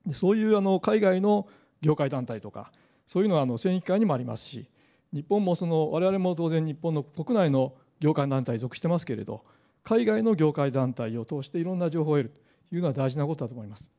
[0.07, 1.49] でそういうあの海外の
[1.83, 2.73] 業界団体とか
[3.07, 4.69] そういうのはあの繊維機関にもありますし
[5.13, 9.45] 日本もその我々も当然日本の国内の業界団体に属してますけれど
[9.83, 12.33] 海外の業界団体を通していろんな情報を得る
[12.69, 13.96] というのは大事なことだと思います。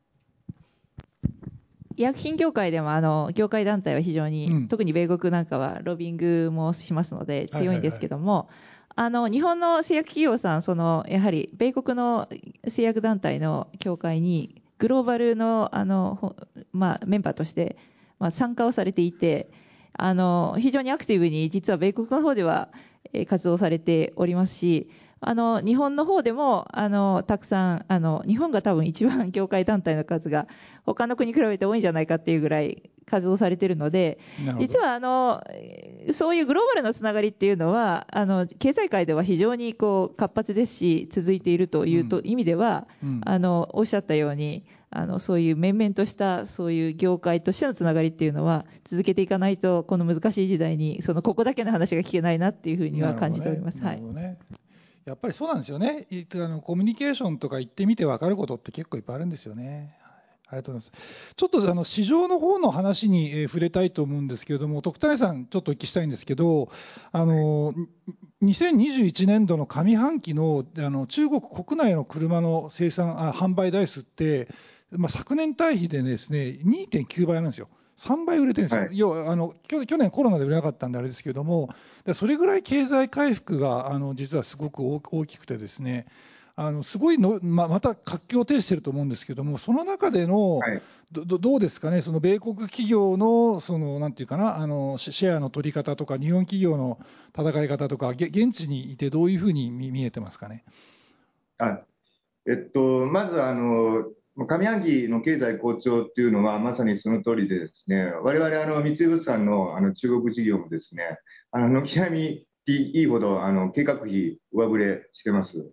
[1.98, 12.28] 医薬品業界でもあの業界団体は非常に、うん、特に米国なんかはロビングもしますので強いんですけども、はいはいはいあの日本の製薬企業さん、そのやはり米国の
[12.66, 16.34] 製薬団体の協会にグローバルのあの、
[16.72, 17.76] まあ、メンバーとして、
[18.18, 19.52] まあ、参加をされていて
[19.92, 22.70] あの非常にアクティブに実は米国の方では
[23.28, 30.46] 活動されておりますしあの日本の方でもあのたくさんあの日本が多分一番業界団体の数が
[30.84, 34.18] 他の国に比べて多いんじゃないかっていうぐらい活動されているので
[34.58, 35.42] 実はあの
[36.12, 53.80] そういうグローバルのつながりっていうのはあの経済界では非常にこう活発ですし続いているというと、うん、意味では、うん、あのおっしゃったようにあのそういう面々としたそういう業界としてのつながりっていうのは続けていかないとこの難しい時代にそのここだけの話が聞けないなっていうふうには感じております。
[53.80, 54.67] ね、はい
[55.08, 59.96] やっぱりそうなんですよねあのコミュニケーションとか行ってみて分かることって結構いっぱいあるんですよね。
[60.50, 61.02] ありがとうございます。
[61.36, 66.70] ちょっとあの市場の方の話に、え触れたいと思うんですけれども、徳谷さん、ちょっとお聞きしたいんですけど、
[67.12, 67.74] あの
[68.42, 74.48] 2021年度の上半期のあの中国国内の車の生産あ販売台数って、
[74.90, 77.68] まあ、昨年対比でですね2.9倍なんですよ。
[77.98, 81.68] 3倍売れてるんですよ、はい、要はあの去年、コロナで売れなかったんであれですけれども、
[82.14, 86.06] それぐらい経済回復があの実はすごく大きくて、ですね
[86.60, 90.82] あのすごいの、ままた活況を呈していると思うんですけども、その中での、はい、
[91.12, 96.98] どどうですかね、その米国企業の、そのなんていうかなあの、シェアの取り方とか、日本企業の
[97.36, 100.64] 戦い方とか、現地にいて、どういうふうに見えてますかね？
[101.58, 101.80] あ
[102.46, 104.06] えっと、まずあの、
[104.46, 111.18] 上半期の経済好調っていうのは、まさにその通りでですね、我々あの三井物産のあの中国事業もですね、
[111.50, 115.72] あの軒並みいいほどあの計画費上振れしてます。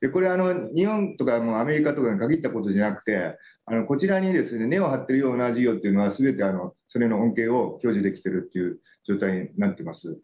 [0.00, 10.18] でこれあの、日本とかもアメリカとかに限ったことじゃなくて、あのこちらにですね根を張っているような事業っていうのは、すべてあのそれの恩恵を享受できているっていう状態になってます。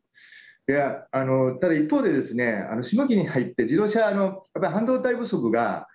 [0.66, 5.88] であのただ一方で、ですねあの下期に入って、自動車あの、やっぱり半導体不足が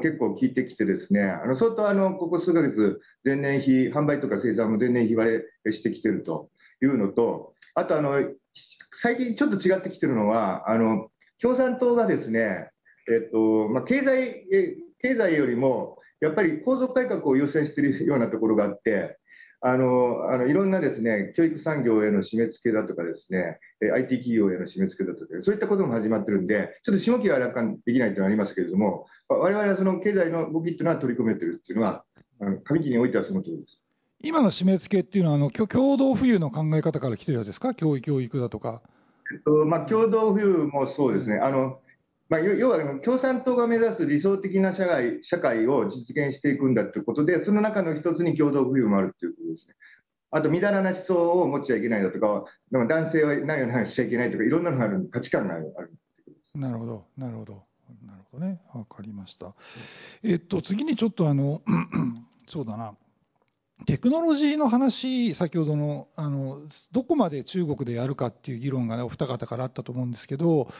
[0.00, 6.50] 結構効いてきてですね、あの相当あのここ数ヶ月、前年比、販売とか生産も前年比割れしてきてると
[6.82, 8.12] いうのと、あとあの、
[9.02, 11.10] 最近ちょっと違ってきてるのは、あの
[11.40, 12.70] 共産党がですね、
[13.10, 14.44] えっとまあ、経済
[15.00, 19.17] 経済よりもやっぱり構造改革を優先しているようなところがあって、
[19.60, 32.04] いろんなですね教育産業への締め付けだとかですね IT 企業への締め付けだとかそういったことも始まってるんでちょっと下期は楽観できないというのはありますけれども我々はその経済の動きっていうのは取り組めてるっていうのは
[32.40, 33.82] あの上期においてはその通りです。
[34.20, 37.74] 今の締め付けっていうのはあの共同富裕の考え方から来てるやつですか？
[37.74, 38.82] 教育教育だとか。
[39.32, 41.38] えっとまあ、共同富裕もそうですね、
[42.30, 49.74] 要は共産党が目指す理想的な社会社会を実現していくんだということで、その中の一つに共同富裕もあるということですね。
[50.30, 55.72] あと、みだらな思想を持っちゃいけないだとか、男性は何を何をしちゃいけないとか、いろんなのがある、価値観がある
[56.54, 57.62] なるほど、なるほど、
[58.04, 59.54] なるほどね、わかりました。
[60.22, 61.62] えっと、次にちょっとあの、
[62.46, 62.94] そうだな。
[63.86, 66.62] テクノロジーの話、先ほどのあの
[66.92, 70.72] どこまで中国でやるかっていう議論が、ね、お二方からあったと思うんですけど、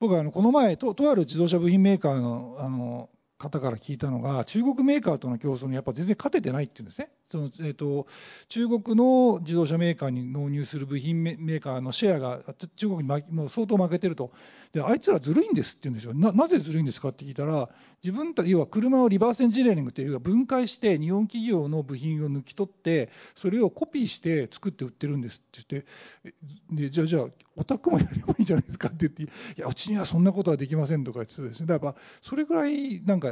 [0.00, 7.10] 僕はあのこの前と、とある自動車部品メーカーのあの方から聞いたのが、中国メーカーとの競争にやっぱ全然勝ててないっていうんですね。
[7.32, 8.06] そのえーと、
[8.50, 12.42] 中国の自動車メーカーに納入する部品メーカーのシェアが
[12.76, 14.32] 中国にもう相当負けてると。
[14.72, 16.12] で、あいつらずるいんですって言うんですよ。
[16.14, 17.70] な、なぜずるいんですかって聞いたら、
[18.02, 33.28] 自分た要は車をリバースエンジニアリングっていう分解して、日本企業の部品を抜き取って、それをコピーして作って売ってるんですって言って、でじゃあ、じゃあ、お宅もやればいいじゃないですかって言って、いや、うちにはそんなことはできませんとか言ってですね、だからそれぐらいなんか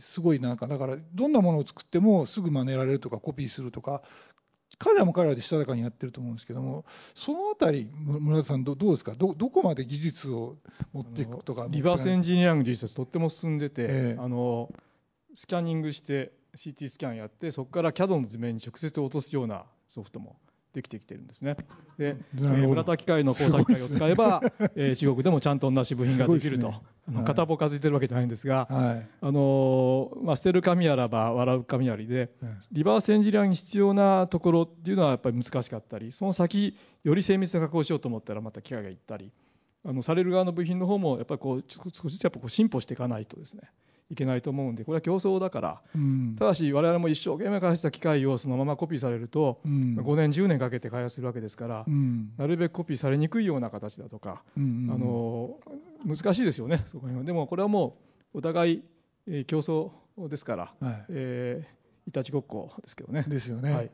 [0.00, 4.02] すごいなんか、だからどんなものを作ってもすぐ真似られるとか、コピーするとか、
[4.78, 9.12] 彼らも彼らでしたたかにやってると思うんですけども、そのあたり、村田さんど、どうですか？
[9.12, 10.56] ど、どこまで技術を
[10.92, 14.72] 持っていくとか、リバースエンジニアリング技術はとっても進んでて、えー、あの
[15.34, 20.36] スキャニングして CT スキャンやってそこから CAD の図面に直接落とすようなソフトも
[20.72, 21.56] できてきてるんですね。
[21.98, 24.42] で、えー、村田機械の工作機械を使えば、
[24.76, 32.30] えー、中国でもちゃんと同じ部品ができると、ね、あの片棒数えてるわけじゃないんですが、はい、あのまあ、捨てる紙あらば笑う紙ありで、
[32.70, 39.32] リバースエンジニアに必要なところっていうのはやっぱり難しかったり、その先より精密な加工をしようと思ったらまた機械が行ったり、
[39.84, 43.62] あのされる側の部品の方もやっぱりこう少しずつやっぱこう進歩していかないとですね。
[44.10, 57.96] いけないと思うんでこれは競争だから、うん、ただし我々も一生懸命開発した機械をそのままコピーされると、うん、5年10年かけて開発するわけですから、うん、なるべくコピーされにくいような形だとか、うんうんうん、あの難しいですよねそこにでもこれはも
[58.34, 58.82] うお互い、
[59.28, 59.90] えー、競争
[60.28, 63.24] ですから、はい、えー、いたちごっこですけどね。
[63.26, 63.72] ですよね。
[63.72, 63.90] はい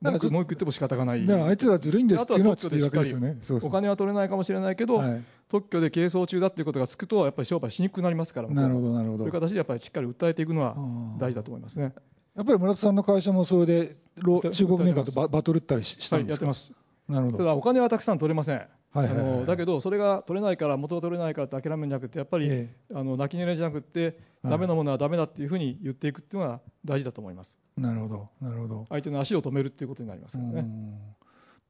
[0.00, 1.30] なんか文句言っても仕方がない。
[1.30, 3.38] あいつらずるいんですっていうのはちょっと言うわけですよね。
[3.62, 9.18] お金は取れないかもしれないけど、はい、特許で係争中だっていうことがつくと、やっぱり商売しにくくなりますから、なるほど、なるほど。
[9.18, 10.76] そういう形でやっぱりしっかり訴えていくのは
[11.18, 11.92] 大事だと思いますね。
[12.36, 16.72] やっぱり村田さんの会社もそれで、中国メーカーとバトルったりしたんですか、はい、やってます。
[17.08, 17.38] なるほど。
[17.38, 18.62] ただお金はたくさん取れません。
[18.98, 27.58] はいはいはいはい、あのだけど、それが取れないから、元が取れないからって諦めるんじゃなくて、やっぱり、ええ、あの泣き寝入れじゃなくて、だめなものはだめだっていうふうに言っていくっていうのが大事だと思います。
[27.76, 28.86] なるほど、なるほど。
[28.88, 30.68] 相手の足を止めるっていうことになりますからね。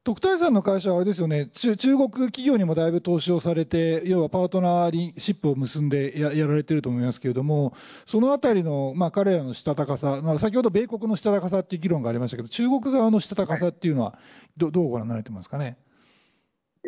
[0.04, 7.74] 徳谷さんの会社はあれですよね中、中国企業にもだいぶ投資をされて、要はパートナーシップを結んでやられてると思いますけれども、
[8.06, 14.18] そのあたりの、まあ、彼らのしたたかさ、まあ、先ほど米国のしたたかさっていう議論がありましたけど、中国側のしたたかさっていうのは
[14.56, 15.76] ど、はい、どうご覧になられてますかね？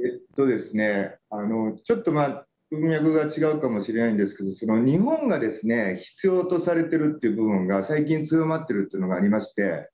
[0.05, 9.91] えっとですね、あのちょっとまあ、文脈が違うかもしれないんですけど、その日本がですね、必要とされてるっていう部分が最近強まってるっていうのがありまして、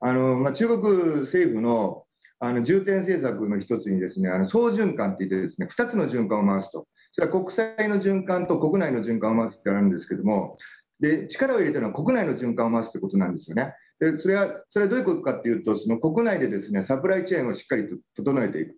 [0.00, 0.82] あのま、中国
[1.22, 2.02] 政府の
[2.38, 6.86] あの重点政策の一つにですね、あの総循環って言ってですね、2つの循環を回すと。
[7.12, 10.58] それは国際の循環と国内の循環を回すってあるんですけども、
[11.00, 13.72] で、力を入れてるのは国内の循環を回すってことなんですよね。
[14.00, 18.76] で、それは、それはどういうことかっていうと、その国内でですね、サプライチェーンをしっかりと整えていく。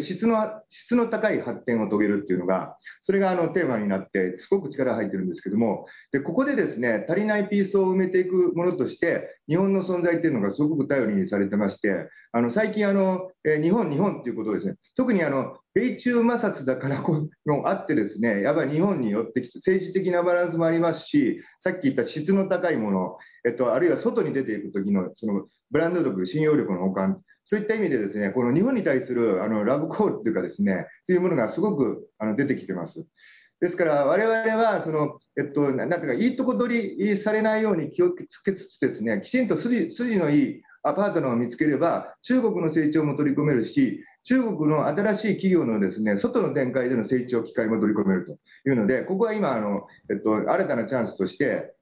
[0.00, 33.06] 質の質の高い発展を遂げるっていうのが、それがあのテーマになって、すごく力が入ってるんですけども、でここでですね足りないピースを埋めていくものとして、日本の存在っていうのがすごく頼りにされてまして、あの最近あの、え、日本、日本っていうことですね、特にあの米中摩擦だからこのあってですね、やっぱり日本に寄ってきて、政治的なバランスもありますし、さっき言った質の高いもの、えっと、あるいは外に出ていくときのそのブランド力、信用力の補完、そういった意味でですね、この日本に対するあのラブコールというかですね、というものがすごくあの出てきてます。
[33.60, 48.32] ですから、我々は、その、えっと、なんていうか、いいとこ取りされないように気をつけつつですね、きちんと筋筋のいいアパートナーを見つければ、中国の成長も取り込めるし、中国の新しい企業のですね、外の展開での成長機会も取り込めると
[48.68, 51.75] いうので、ここは今、あの、えっと、新たなチャンスとして、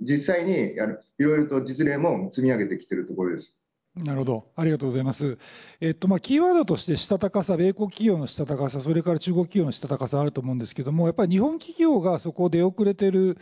[0.00, 3.56] 実際に、あの、いろいろと実例も積み上げてきているところです。
[3.94, 4.46] なるほど。
[4.56, 5.36] ありがとうございます。
[5.82, 13.36] えっと、まあ、キーワードとして、したたかさ、米国企業のしたたかさ、それから中国企業のしたたかさあると思うんですけども、やっぱり日本企業がそこを出遅れてる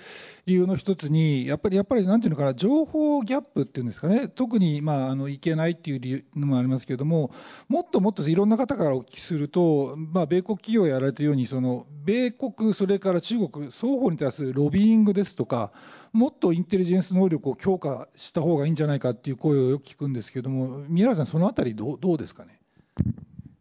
[0.47, 7.31] 理由の一つに、やっぱり、やっぱり、なんていうのかな、情報ギャップっていうんですかね、特に、まあ、あの、いけないっていう理由のもありますけれども、
[7.69, 15.71] もっともっといろんな方からお聞きすると、まあ、米国企業やられてるように、その、米国、それから中国、双方に対するロビーイングですとか、
[16.13, 22.61] もっとインテリジェンス能力を強化した方がいいんじゃないかっていう声をよく聞くんですけども、宮原さん、そのあたりどう、どうですかね？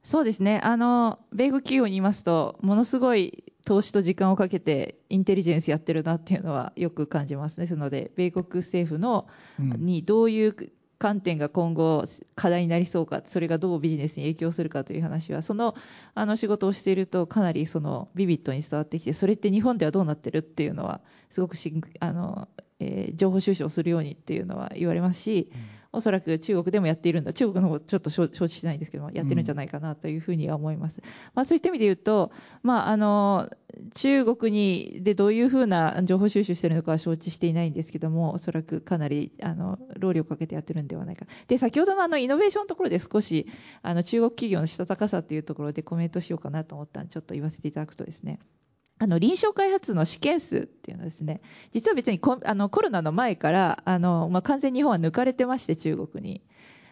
[0.04, 0.60] そうですね。
[0.64, 7.58] あの、米国企業にいますと、ものすごい投資と時間をかけてインテリジェンスやってるなっていうのはよく感じます。
[7.58, 9.28] ですので、米国政府の、
[9.60, 10.56] にどういう
[11.00, 12.04] 観点が今後
[12.36, 15.74] 課題になりそうか、それがどうビジネスに影響するかという話は、その
[16.14, 31.02] あの仕事をしているとかなりそのビビッドに伝わってきて、それって日本ではどうなってるっていうのは、すごくしあの、えー、情報収集をするようにっていうのは言われますし、うんおそらく中国でもやっているんだ、中国の方ちょっと承知してないんですけども、やってるんじゃないかなというふうには思います。
[31.04, 33.50] うん、まあ、そういった意味で言うと、まあ、あの、
[33.96, 41.26] 中国にでどういうふうな情報収集しているのかは承知していないんですけども、おそらくかなりあの労力をかけてやってるんではないか。
[41.48, 43.48] で、先ほどのあのイノベーションのところで少し
[43.82, 48.40] あの中国企業のしたたかさというところでコメントしようかなと思ったんで、ちょっと言わせていただくとですね。
[49.02, 51.42] あの臨床開発の試験数っていうのはですね、
[51.74, 56.42] 実は別にコあのコロナの前からあの、まあ、完全に日本は抜かれてまして、中国に。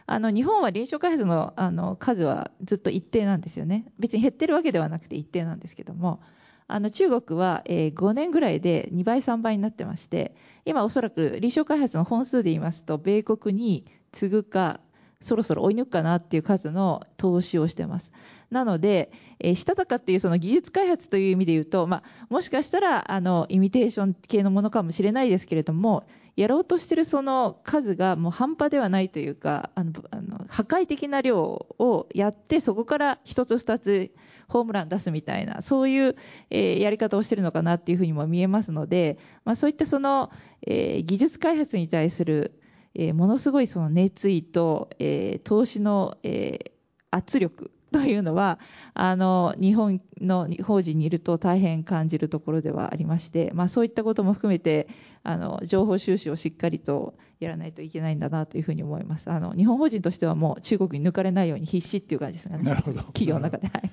[0.09, 3.91] あの日本は臨床開発のあの数はずっと一定なんですよね。
[3.99, 6.21] 別に減ってるわけではなくて一定なんですけども、
[6.69, 10.33] あの中国は、えー、5年ぐらいで2倍、3倍になってまして、
[10.63, 14.79] 今おそらく臨床開発の本数で言いますと、米国に次ぐか、
[15.19, 18.13] そろそろ追い抜くかなっていう数の投資をしてます。
[18.49, 34.11] なので、えー、したたかっていうその技術開発という意味で言うと、まあ、もしかしたらあのイミテーション系のものかもしれないですけれども、やろうとしてるその数がもう半端ではないというか、あのあの破壊的な量をやって、そこから1つ2つ
[34.47, 36.15] ホームラン出すみたいな、そういう、
[36.51, 40.31] えー、やり方をしてるのかなっていうふうにも見えますので、まあ、そういったその、
[40.65, 42.61] えー、技術開発に対する、
[42.93, 46.71] えー、ものすごいその熱意と、え投資の、え
[47.09, 47.71] 圧力
[48.01, 48.59] というのは
[48.93, 54.87] あの日本の法人にいると大変感じるところではありまして、まあ、そういったことも含めて
[55.23, 59.29] あの情報収集をしっかりとやらないといけないんだなというふうに思います。
[59.29, 62.59] あの日本法人としてはもう中国に抜かれないように必死っていう感じですね。
[62.59, 62.99] なるほど。
[62.99, 63.67] 企業の中で。
[63.67, 63.91] はい。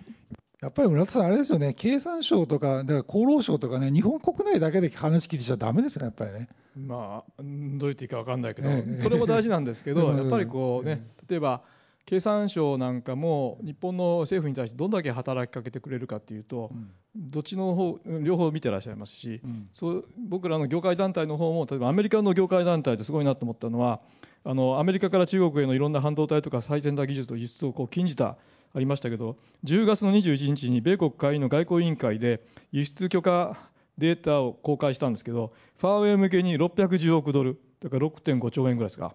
[0.64, 6.48] やっぱり村田さん、あれですよね、経産省とか、だから厚労省とかね、日本国内だけで話聞いてちゃだめですね、やっぱりね。
[6.74, 11.60] まあ、どう言っていいか分かんないけど、ええ、それも大事なんですけど、やっぱりこうね、例えば、
[12.06, 24.00] 経産省なんかも日本の政府に対してどんだけ働きかけてくれるかというと、うん、どっちの方両方見てらっしゃいますし、うん、そう僕らの業界団体の方も例えばアメリカの業界団体ですごいなと思ったのは
[24.44, 28.36] あのアメリカから中国へのいろんな半導体とか最先端技術と輸出をこう禁じた
[28.74, 33.56] ありましたけど10月の21日に米国会員の外交委員会で輸出許可
[33.96, 39.14] データを公開したんですけどファーウェイ向けに610億ドルだから6.5兆円ぐらいですか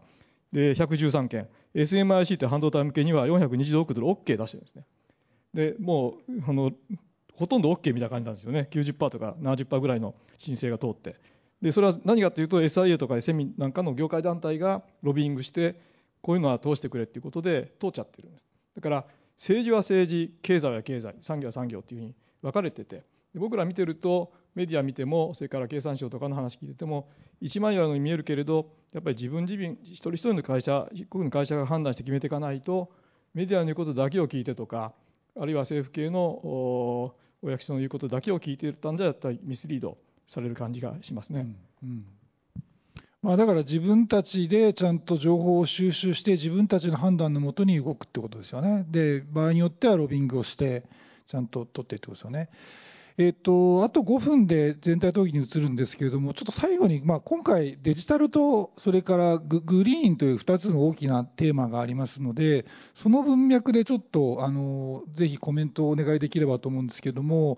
[0.51, 4.85] で113件 SMIC という半導体向けには420億ドル OK 出してるんですね。
[5.53, 6.71] でもうあの
[7.39, 11.15] ほとんど OK みたいな感じなんですよね、90%とか70%ぐらいの申請が通って、
[11.61, 15.79] でそれは何かというと、SIA とか SMI なんかの業界団体がロビーイングして、
[16.21, 18.45] こういうのは通してくれということで通っちゃってるんです。
[18.75, 19.05] だから
[19.37, 23.03] 政治は政治、経済は経済、産業は産業というふうに分かれてて、
[23.35, 27.09] 僕ら見てると、メディア見ても、それから経産省とかの話聞いてても、
[27.41, 32.91] 一枚岩のように見えるけれど、やっぱり自分自分、一人一人の会社、一国の会社が判断して決めていかないと、
[33.33, 34.93] メディアの言うことだけを聞いてとか、
[35.39, 39.97] あるいは政府系のお役所の言うことだけを聞いていたんじゃ、やっぱりミスリード
[40.27, 41.41] される感じがしますね。
[41.83, 42.05] うんうん
[43.21, 48.85] まあ、だから自分たちでちゃんと情報を収集して、自分たちの判断のもとに動くってことですよね。
[48.89, 50.83] で、場合によってはロビングをして、
[51.27, 52.49] ちゃんと取ってってことですよね。
[53.19, 62.65] えっと、あと5分で全体討議に移るんですけれども、ちょっと最後に、まあ、今回、デジタルとそれからグリーンという2つの大きなテーマがありますので、
[62.95, 67.57] その文脈でちょっとあのぜひコメントをお願いできればと思うんですけれども、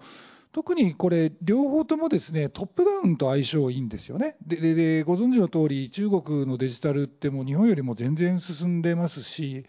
[0.51, 4.37] 特にこれ、両方ともですねトップダウンと相性いいんですよね。
[4.43, 9.67] でででご存知の通り、中国のデジタルってもう日本よりも全然進んでますし、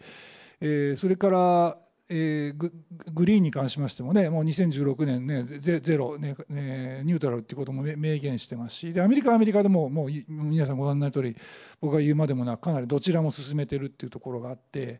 [0.59, 1.77] えー、それから
[2.09, 2.71] えー、グ
[3.13, 11.37] グリーンに関しましてもね、もう2016年ね、ゼゼロ、ねね、ニュートラルっていうことも明言してますし、でアメリカはアメリカでも、もう皆さんご覧になる通り、
[11.79, 14.99] 僕が言うまでもなく、かなりどちらも進めてるっていうところがあって、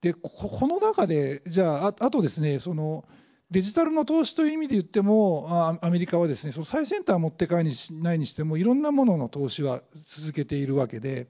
[0.00, 3.04] でここの中で、じゃあ、ああとですね、その
[3.50, 11.26] デジタルの投資という意味で言っても、アメリカはですね、その最先端を持って帰りないにしても、いろんなものの投資は続けているわけで、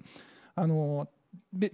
[0.55, 1.09] あの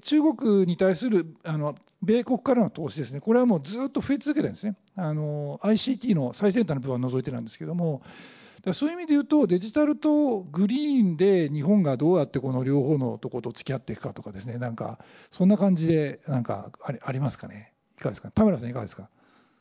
[0.02, 8.02] 中国に対するあの米国からの投資ですね、これはもうずっと増え続けてるんですね、あの ICT の最先端の部分は除いてなんですけども、
[8.72, 14.98] そういう意味で言うと、デジタルとグリーンで日本がどうやってこの両方のとこと付き合っていくかとかですね、なんか、
[15.30, 19.08] そんな感じでなんかありありますかね、いかがですか、田村さん、いかがですか？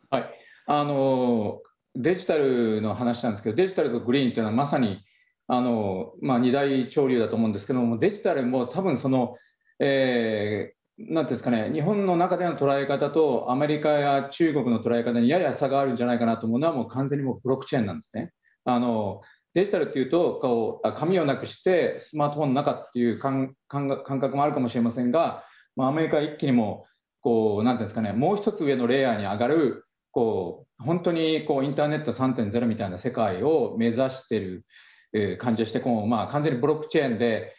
[0.09, 0.25] はい。
[0.67, 1.61] あの
[1.95, 4.99] デジタルの話なんですけど、デジタルとグリーンというのはまさに
[5.47, 9.37] あの、まあ、二大潮流だと思うんですけども、デジタルも多分その、
[9.79, 18.31] なんていうんですかね、日本の中での捉え方とアメリカや中国の捉え方にやや差があるんじゃないかなと思うのは、もう完全にもブロックチェーンなんですね。
[18.63, 19.21] あの
[19.53, 25.43] デジタルっていうとこう、紙をなくしてスマートフォンの中っていう感覚もあるかもしれませんが、
[25.75, 26.85] まあ、アメリカ一気にも
[27.21, 37.53] こう、なんていうんですかね、もう一つ上のレイヤーに上がる、こう本当にこうインターネット3.0みたいな世界を目指している感じがして、こうまあ、完全にブロックチェーンで、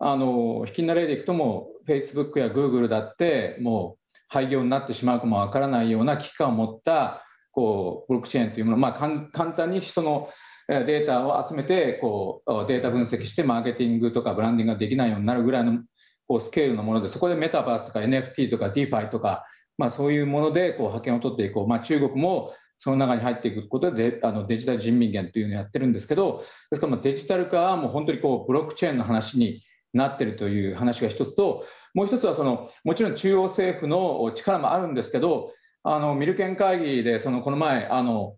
[0.00, 10.30] あ、の引きな例でいくともフェイスブックやグーグルだってもう廃業になってしまうかもわからないような危機感を持ったこうブロックチェーンというもの、まあ、簡単に人の
[10.68, 15.82] データを集めてこうデータ分析してマーケティングとかブランディングができないようになるぐらいの
[16.28, 19.44] こうスケールのものでそこでメタバースとか NFT とか DeFi とか、
[19.76, 29.62] まあ、そういうものでこう覇権を取っていこう、まあ、中国もその中に入っていくことであのデジタル人民元というのをやってるんですけどですからデジタル化はもう本当にこうブロックチェーンの話に
[29.92, 31.64] なっているという話が一つと、
[31.94, 37.88] もう一つはその、もちろん中央政府の力もあるんですけど、あのミルケン会議でそのこの前、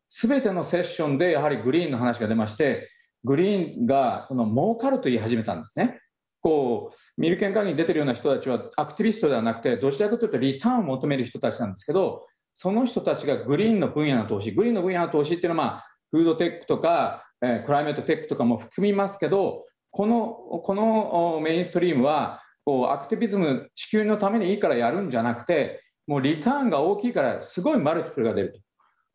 [0.08, 2.88] すべてのセッションでやはりグリーンの話が出まして、
[3.24, 6.00] グリーンがその儲かると言い始めたんですね。
[6.40, 28.60] こう、ミルケン会議に出てるような人たちはアクティビストではなくて、どちらかというとリターンを求める人たちなんですけど、その人たちがグリーンの分野の投資、グリーンの分野の投資っていうのは、まあ、フードテックとか、え、クライメートテックとかも含みますけど、この、このメインストリームは、こう、アクティビズム、地球のためにいいからやるんじゃなくて、もうリターンが大きいから、すごいマルチプルが出ると。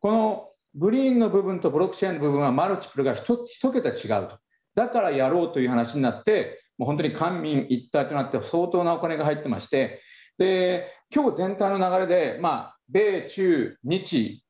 [0.00, 4.38] このグリーンの部分とブロックチェーンの部分はマルチプルが一桁違うと。
[4.74, 10.00] だからやろうという話になって、もう本当に官民一体となって相当なお金が入ってまして、
[10.38, 14.44] で、今日全体の流れで、まあ、米中日、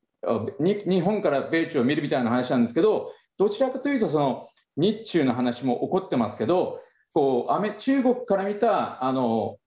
[0.60, 4.46] 日本から米中を見るみたいな話なんですけど、どちらかというと、その
[4.78, 6.80] 日中の話も起こってますけど、
[7.14, 9.58] 中国から見たあの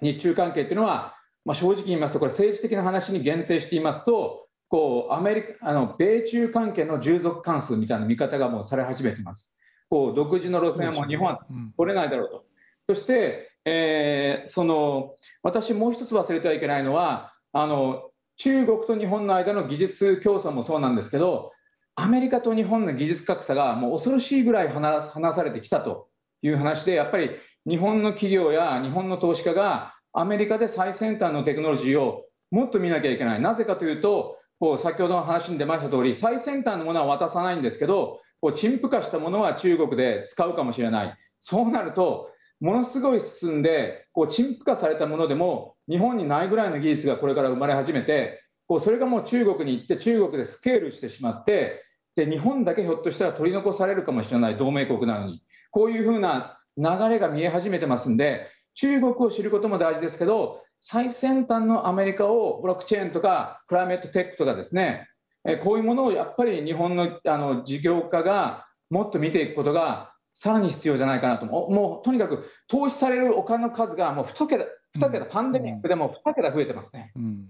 [0.00, 1.14] 日中関係っていうのは、
[1.44, 9.60] まあ、正直言いますと、これ政治的な話に限定していますと、こうアメリカあの米中関係の従属関数みたいな見方がもうされ始めています。
[9.90, 11.44] こう独自の路線は日本は
[11.76, 12.44] 取れないだろうと。
[12.88, 21.52] そして、えー、その私、もう一つ忘れてはいけないのは、あの中国と日本の間の技術競争もそうなんですけど、
[21.94, 26.08] アメリカと日本の技術格差がもう恐ろしいぐらい離されてきたと
[26.40, 27.30] いう話で、やっぱり
[27.68, 33.40] 日本の企業や日本の投資家がアメリカで最先端のテクノロジーをもっと見なきゃいけない。
[33.40, 34.38] なぜかというと、
[34.78, 41.16] 先ほどの話に出ました通り、最先端のものは渡さないんですけど、こう陳腐化したものは中国で使うかもしれない。
[41.40, 42.30] そうなると、
[42.60, 48.41] ものすごい進んで、こう陳腐化されたものでも、日本にないぐらいの技術がこれから生まれ始めて、
[48.80, 51.84] それがもう中国に行って、中国でスケールしてしまって、
[52.16, 65.08] で日本だけひょっとしたら取り残されるかもしれない同盟国なのに、こういうふうな流れが見え始めてますんで、中国を知ることも大事ですけど、最先端のアメリカをブロックチェーンとかクライメットテックとかですね、
[65.44, 71.46] えこういうものをやっぱり日本のあの事業家がもっと見ていくことがさらに必要じゃないかなと。
[71.46, 74.64] もうとにかく投資されるお金の数がもう2桁、
[74.98, 77.12] 2桁、パンデミックでも2桁増えてますね。
[77.16, 77.48] うん、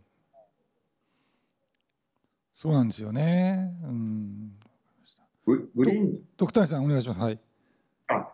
[2.62, 3.72] そうなんですよね。
[3.82, 4.52] うん、
[5.74, 6.20] グリーン？
[6.36, 7.18] 徳谷さん、お願いします。
[7.20, 7.40] はい。
[8.06, 8.28] あ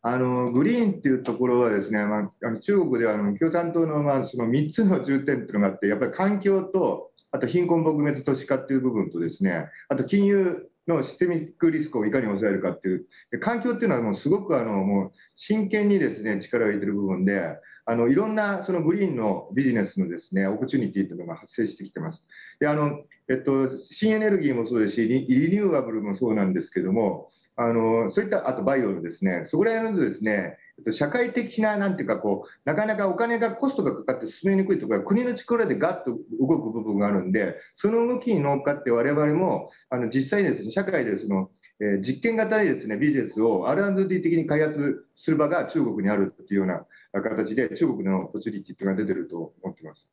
[0.00, 13.04] あのグリーンっていうところはですね、まあ、あの中国ではあの共産党の,、まあその3つの重点っていうのがあって、やっぱり環境と、あと貧困撲滅都市化っていう部分とですね、あと金融のシステミックリスクをいかに抑えるかっていう、
[13.40, 22.26] 環境っていうのはもうすごくあのもう真剣にですね、力を入れてる部分で、いろんなそのグリーンのビジネスのですね、オプチュニティというのが発生してきてます。
[22.58, 30.58] で、あの、えっと、新エネルギーもそうですし、リニューアブルもそうなんですけども、あの、そういった、あとバイオのですね、そこら辺のですね、
[30.92, 41.50] 社会的な、なんていうか、こう、なかなかお金が、コストがかかって進めにくいとか、国の力でガッと動く部分があるんで、その動きに乗っかって我々も、あの、実際にね、社会でその、
[41.80, 46.86] 実験型でですね、ビジネスを R&D 的に開発する場が中国にあるっていうような
[47.22, 50.08] 形で、中国のポチュリティっていうのが出てると思ってます。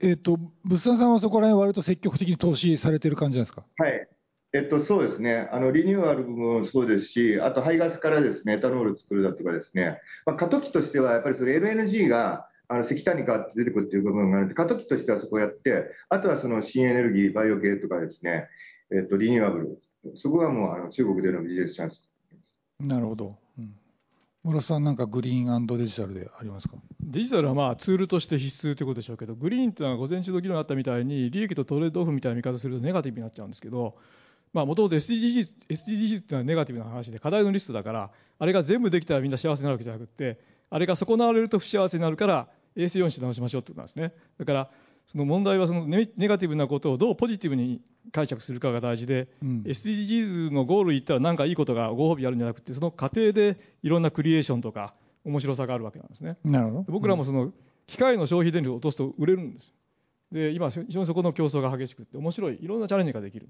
[0.00, 3.64] えっ、ー、と、物産さんはそこら辺割と積極的に投資されてる感じなんですか？
[3.76, 4.08] はい。
[4.54, 5.48] えっと、そうですね。
[5.52, 18.46] あの、リニューアルもそうですし、あと排ガスからですね、エタノール作るだとかですね、まあ、過渡期としては、やっぱりそれ LNG が、あの石炭に変わって出てくるっていう部分があるので、過渡期としてはそこをやって、あとはその新エネルギー、バイオ系とかですね、
[18.90, 19.78] えっと、リニューアブル、
[20.16, 22.02] そこがもうあの中国でのビジネスチャンス。
[22.80, 23.36] なるほど。
[23.58, 23.74] うん
[24.44, 26.76] 室さん、なんかグリーンデジタルでありますか？
[27.00, 33.96] デジタルはまあツールとして必須ということでしょうけど、グリーンというのは午前中の議論があったみたいに、利益とトレードオフみたいな見方するとネガティブになっちゃうんですけど、
[34.54, 40.38] もともと SDGs, SDGs っていうのはネガティブな話で課題のリストだからあれが全部できたらみんな幸せになるわけじゃなくて
[40.70, 44.70] あれが損なわれると不幸せになるから衛生用にして直しましょうってことなんですねだから
[45.06, 47.80] その問題はそのネガティブなことをどうポジティブに
[48.12, 54.94] 解釈するかが大事で、うん、SDGs のゴール言ったら何かいいことがご褒美あるんじゃなくてその過程でいろんなクリエーションとか
[55.24, 56.36] 面白さがあるわけなんですね。
[56.44, 56.84] なるほど。
[56.88, 57.52] 僕らもその
[57.86, 59.72] 機械の消費電力を落とすと売れるんです
[60.30, 63.48] で今非常にそこの競争が激しくて面白いいろんなチャレンジができる。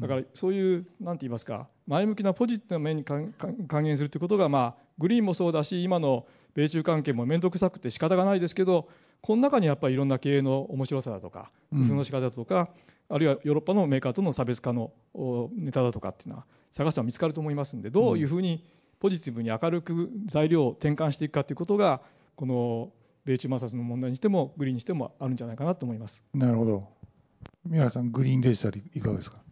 [0.00, 3.34] だからそういう何て言いますか前向きなポジティブな面に還
[3.68, 8.88] 元するということが、まあ、グリーンもそうだし今の米中関係も面倒くさくて仕方がないですけど
[9.22, 12.70] この中にやっぱりいろんな経営の面白さだとか工夫の仕方だとか、
[13.08, 14.92] うん、あるいはヨーロッパのメーカーとの差別化の
[15.56, 18.64] ネタだとかっていうのは探せば見つかると思いますんでどういうふうに
[18.98, 22.00] ポジティブに明るく材料を転換していくかということが
[22.36, 22.90] この
[23.24, 26.22] 米中摩擦の問題にしてもグリーンにしてもあるんじゃないかなと思います。
[26.34, 26.88] なるほど。
[27.66, 29.42] 宮原さん、グリーンデジタルいかがですか？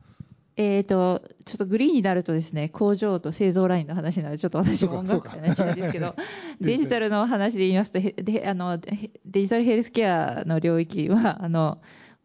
[0.61, 6.17] えーと、ちょっとグリーンになるとですね工場と製造ラインの話なのでちょっと私も 音楽ってなんですけど。
[6.61, 11.79] デジタルの話で言いますとであのデジタルヘルスケアの領域はあの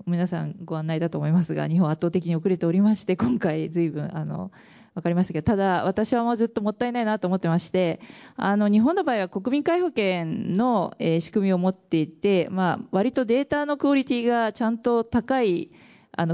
[0.08, 4.52] 皆さんご案内だと思いますが日本圧倒的に遅れておりまして今回随分あの
[4.96, 8.00] 分かりましたけど、ただ、私はもうずっともったいないなと思ってまして、
[8.36, 10.26] あの日本の場合は国民皆保険
[10.56, 15.72] の、えー、仕組みを持っていて、まあ、割とデータのクオリティがちゃんと高い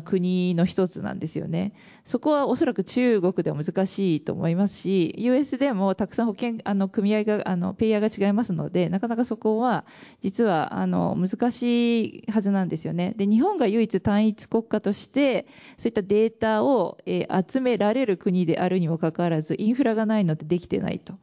[0.04, 1.74] 国の一つなんですよね。
[2.04, 9.86] そこはおそらく中国では難しいと思いますし、US でもたくさん保険、あの組合が、あのペイヤーが違いますので、なかなかそこは
[10.22, 13.14] 実はあの難しいはずなんですよね。
[13.16, 21.14] で、日本が唯一単一国家として、そういったデータを、えー、集められる国であるにもかかわらず、インフラがないのでできてないと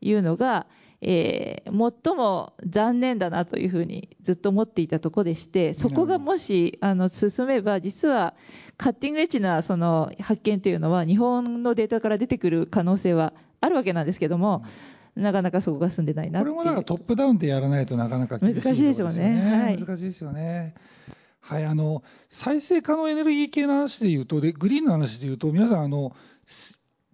[0.00, 0.66] いうのが、
[1.00, 8.34] えー、最も残念だなというふうにずっと思っていたところでして、そこがもしあの進めば、実は
[8.76, 14.64] カッティングエッジなその発見というのは、日本のデータから出てくる可能性はあるわけなんですけども、
[15.14, 19.64] なかなかそこが進んでないなこれもだからトップダウンでやらないとなかなか難しいでしょうね。
[19.64, 20.74] はい、難しいですよね。
[21.40, 26.14] はい、あの再生可能エネルギー系の話でいうとで、グリーンの話でいうと、皆さんあの、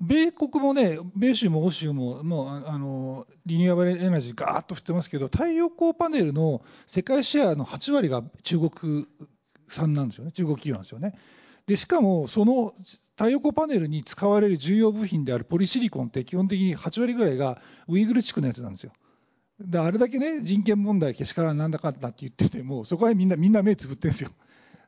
[0.02, 9.06] 米国もね、米州も欧州も、もうあのリニューアブルエナジーがーっと降ってますけど、太陽光パネルの世界シェアの8割が中国
[9.68, 11.14] 産なんですよね、中国企業なんですよね。
[11.68, 12.74] でしかも、その
[13.16, 18.92] 太陽光パネルに使われる重要部品であるポリシリコンって基本的に8割ぐらいがウイグル地区のやつなんですよ。
[19.60, 24.30] であれだけね人権問題けしからなんだかんだって言っててもそこはみんなみんな目つぶってるんですよ。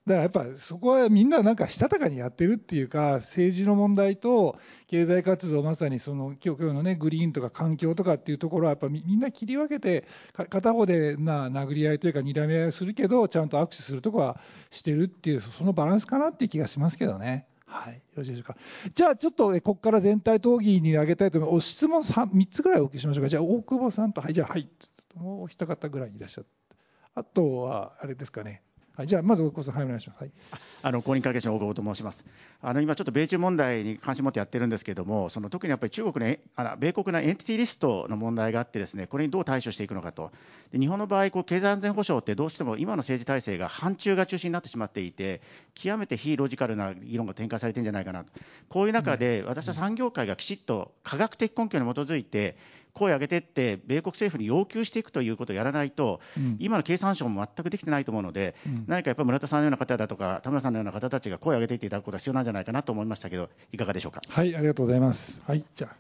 [0.06, 10.06] だからやっぱそこはみんななんかしたたかにやってるっていうか政治の問題と経済活動まさにその今日のねグリーンとか環境とかっていうところはやっぱみんな切り分けて
[10.50, 14.38] 片方でな殴り合いというか睨み合いをするけどちゃんと握手するとこは
[14.70, 17.46] してるっていうそのバランスかなっていう気がしますけどね。
[17.66, 18.56] はい、よろしいでしょうか。
[18.94, 21.70] じゃあ、ちょっとここから全体討議に挙げたいと思います。
[21.70, 23.28] 質問 3, 3つぐらいお受けしましょうか。
[23.28, 24.68] じゃあ、大久保さんと、はい、じゃあ、はい、
[25.16, 26.46] もう一方ぐらいいらっしゃる。
[27.16, 28.62] あとは、あれですかね。
[28.96, 30.20] はい、じゃあ、まず大久保さん、はい、お願いします。
[30.20, 30.30] はい、
[30.82, 32.24] あの公認会計士の大久保と申します。
[32.62, 40.30] あの今、ちょっと米中問題に関心を持ってやってるんですけれども、その特にやっぱり中国のあの米国のエンティティリストの問題があって、ですねこれにどう対処していくのかと、
[40.70, 45.40] で日本の場合、こう経済安全保障ってどうしても今の政治体制が反中が中心になってしまっていて、
[45.74, 48.30] 極めて非ロジカルな議論が展開されてるんじゃないかなと、
[48.68, 52.56] こういう中で、私は産業界がきちっと科学的根拠に基づいて、
[52.94, 64.22] 声を上げていって、米国政府に要求していくということをやらないと、うん、今の経産省も全くできてないと思うので、うん、何かやっぱり村田さんのような方だとか、田村さんのような方たちが声を上げていっていただくことが必要なんじゃないかなと思いましたけど、いかがでしょうか？
[64.28, 65.42] はい、ありがとうございます。
[65.46, 65.96] はい、じゃあ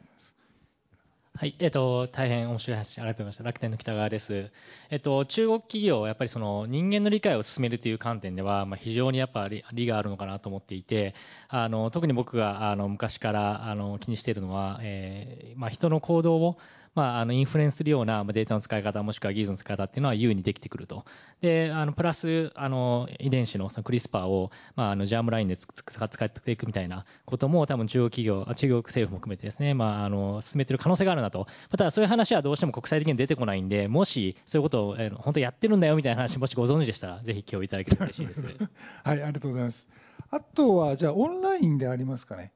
[1.36, 3.42] はい、えっ、と、大変面白い話、ありがとうございました。
[3.42, 4.52] 楽天の北川です。
[4.88, 11.16] えっ、と、中国企業はやっぱりその人間の理解を進めるという観点では、まあ、非常にやっぱり利があるのかなと思っていて、
[11.48, 16.56] あの、特に僕があの昔からあの気にしているのは、えー、まあ、人の行動を
[16.94, 21.04] まあ、あのインフルエンスするようなデータの使い方、もしくは技術の使い方っていうのは優位にできてくると。
[21.40, 25.72] で、あのプラス、あの遺伝子のそのクリスパーを、まあ、あのジャームラインで使
[26.04, 31.46] っていくみたいなことも、多分中国企業、中国政府も含めてですね、まあ、あの進めてる可能性があるなと。
[31.70, 38.44] ただ、そういう話はどうしても国際的に出てこないんで、もしそういうことを、えー、本当やってるんだよみたいな話、もしご存知でしたら、ぜひ今日いただければ嬉しいです。
[38.46, 38.58] はい、
[39.04, 39.88] ありがとうございます。
[40.30, 42.52] あとは、じゃあ、オンラインでありますかね？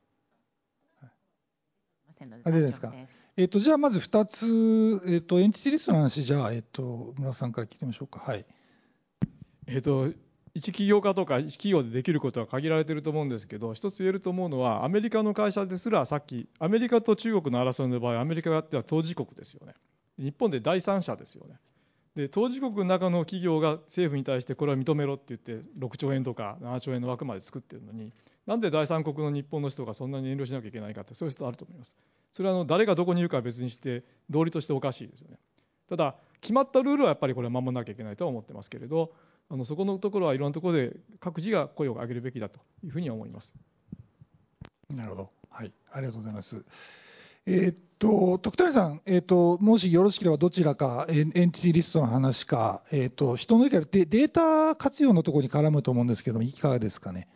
[2.45, 2.93] あれですか？
[3.39, 8.18] えっと、じゃあまず2つ、えっと、エンティティリストの話、じゃあ、えっと、村さんから聞いてみましょうか。
[8.18, 8.45] はい。
[9.68, 10.12] えっと、
[10.55, 19.74] 一企業家とか一企業でできることは限られていると思うんですけど、一つ言えると思うのは、アメリカの会社ですら、さっき、アメリカと中国の争いの場合、アメリカがあっては当事国ですよね。
[20.18, 21.61] 日本で第三者ですよね。
[22.16, 28.12] で当事国の中の企業が政府に対してこれは認めろって言って6兆円とか7兆円の枠まで作ってるのに
[28.49, 31.94] なんで第三国の日本の人がそんなに遠慮しなきゃいけないかってそういう人あると思います。
[32.32, 35.36] それはあの誰がどこにいるかは別にして道理としておかしいですよね。
[35.86, 39.12] ただ決まったルールはやっぱりこれは守らなきゃいけないとは思ってますけれど
[39.51, 43.55] あのそこのところはいろんなところで各自が声を上げるべきだというふうに思います。
[44.88, 45.30] なるほど。
[45.51, 45.72] はい。
[45.92, 46.64] ありがとうございます。
[47.44, 57.28] えー、っと、徳谷さん、えー、っと、もしよろしければどちらかエンティティリストの話か、えー、っと、人の意見でデータ活用のところに絡むと思うんですけども、いかがですかね？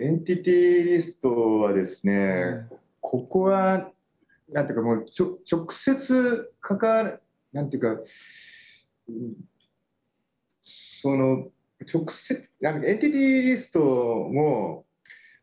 [0.00, 3.90] エンティティリストはですね、うん、ここは、
[4.48, 7.20] なんていうかもうちょ、直接関わる、
[7.52, 8.02] なんていうか、
[11.02, 11.48] その、
[11.92, 14.84] 直接、なんかエンティティリストも、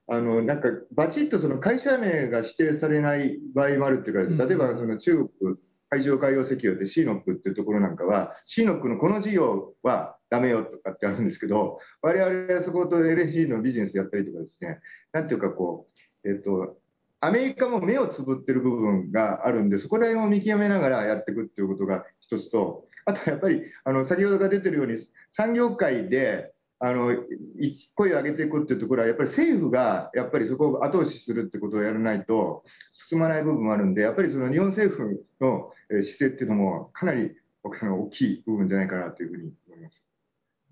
[0.07, 5.55] あのなんかバチッとその会社名が指定されない場合もあるっていうか、例えばその中国
[5.89, 14.79] 海上海洋石油でシーノックっていうところなんかは、シーノックのこの事業はダメよとかってあるんですけど、我々はそこと LNG のビジネスやったりとかですね、
[15.13, 15.87] なんていうかこ
[16.23, 16.77] う、えっ、と、
[17.21, 32.63] アメリカも目をつぶってる部分があるんで、そこら辺を見極めながらやっていくっていうことが一つと、あとやっぱり、あの、先ほどが出てるように、産業界で、声を上げていくっていうところは、やっぱり政府がやっぱりそこを後押しするってことをやらないと
[32.93, 40.01] 進まない部分もあるんで、やっぱりその日本政府の姿勢っていうのも、かなり大きい部分じゃないかなというふうに思います。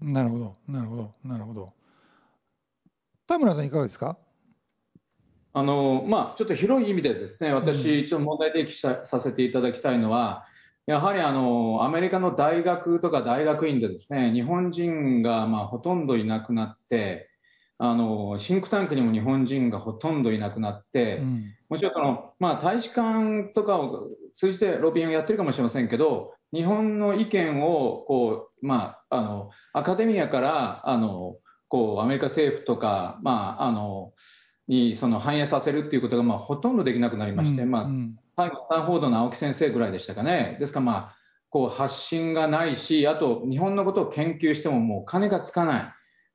[0.01, 1.73] なるほど、なるほど、なるほど。
[3.25, 4.17] 田村さん、いかがですか？
[5.55, 10.45] あのまあ、ちょっと広い意味でですね、私、ちょっと問題提起させていただきたいのは、
[10.85, 17.29] やはりあのアメリカの大学とか大学院でですね日本人がまあほとんどいなくなって
[17.77, 34.13] あのシンクタンクにも日本人がほとんどいなくなって、うん、もちろんその、まあ、大使館とかを通じてロビンをやってるかもしれませんけど日本の意見をこう、まあ、あのアカデミアからあのこうアメリカ政府とか、まあ、あの
[34.67, 37.65] にその反映させるっていうことがまあほとんどできなくなりまして、
[38.37, 40.57] うん、まあ、最後、スタンフォードの青木先生ぐらいでしたかね。
[40.59, 41.15] ですから、まあ、
[41.53, 45.81] こう発信がないし、あと日本のことを研究してももう金がつかない。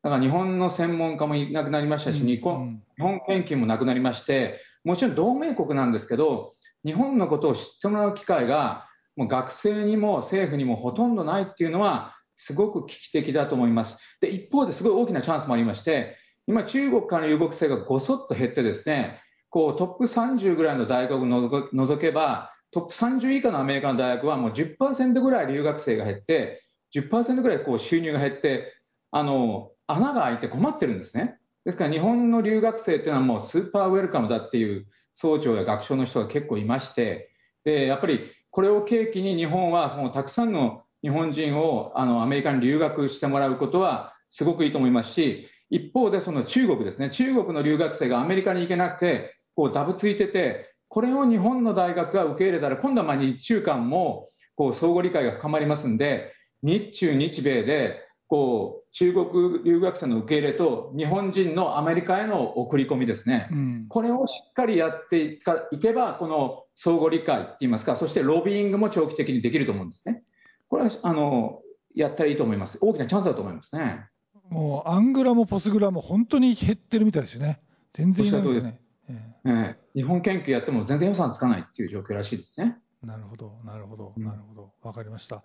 [0.04, 6.52] だから日本の専門家もいなくなりましたし、日本日本研究もなくなりまして、もちろん同盟国なんですけど、
[6.84, 8.86] 日本のことを知ってもらう機会が、
[9.16, 13.98] もう学生にも政府にもほとんどないっていうのは、すごく危機的だと思います。
[14.20, 19.20] で、一方ですごい大きなチャンスもありまして、今、中国からの有国生がごそっと減ってですね、
[19.52, 26.62] トップ30ぐらいの大学を除けば、トップ30以下のアメリカの大学はもう10%ぐらい留学生が減って、
[26.94, 28.74] 10%ぐらいこう収入が減って、
[29.10, 31.38] あの穴が開いて困ってるんですね。
[31.64, 37.30] ですから日本の留学生っていうのはもうスーパーウェルカムだっていう総長や学長の人が結構いまして、
[37.64, 56.32] でやっぱりこれを契機に日本はもうたくさんの日本人をあのアメリカに留学してもらうことはすごくいいと思いますし、一方でその中国ですね、中国の留学生がアメリカに行けなくて、こうダブついてて、これを日本の大学が受け入れたら、今度はま日中間もこう相互理解が深まりますんで、
[56.62, 65.40] 日中、日米でこう中国留学生の受け入れと日本人のアメリカへの送り込みですね、うん、これをしっかりやって
[65.72, 70.22] いけば、この相互理解っていいますか、そしてロビーイングも長期的にできると思うんですね。
[70.68, 71.62] これはあの
[71.96, 72.78] やったらいいと思います。
[72.80, 74.06] 大きなチャンスだと思いますね。
[74.50, 77.58] もうアングラもポスグラも本当に減ってるみたいですね。
[77.92, 78.80] 全然いないですね。
[79.08, 82.78] えー、日本研究やっても全然予算つかないっていう状況らしいですね。
[83.02, 85.42] なるほど、なるほど、なるほど、わかりました。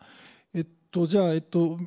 [0.54, 1.78] えっと、じゃあ、えっと、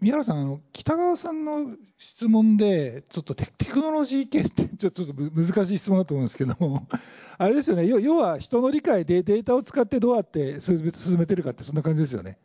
[0.00, 6.86] 宮原さん、あの北川さんの質問で、ちょっとテクノロジー系って ちょっと難しい質問だと思うんですけども、
[7.38, 10.78] あれですよね、要は人の理解でデータを使ってどうやって進
[11.18, 12.38] めてるかって、そんな感じですよね。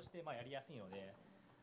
[0.00, 1.09] としてまあやりやすいので、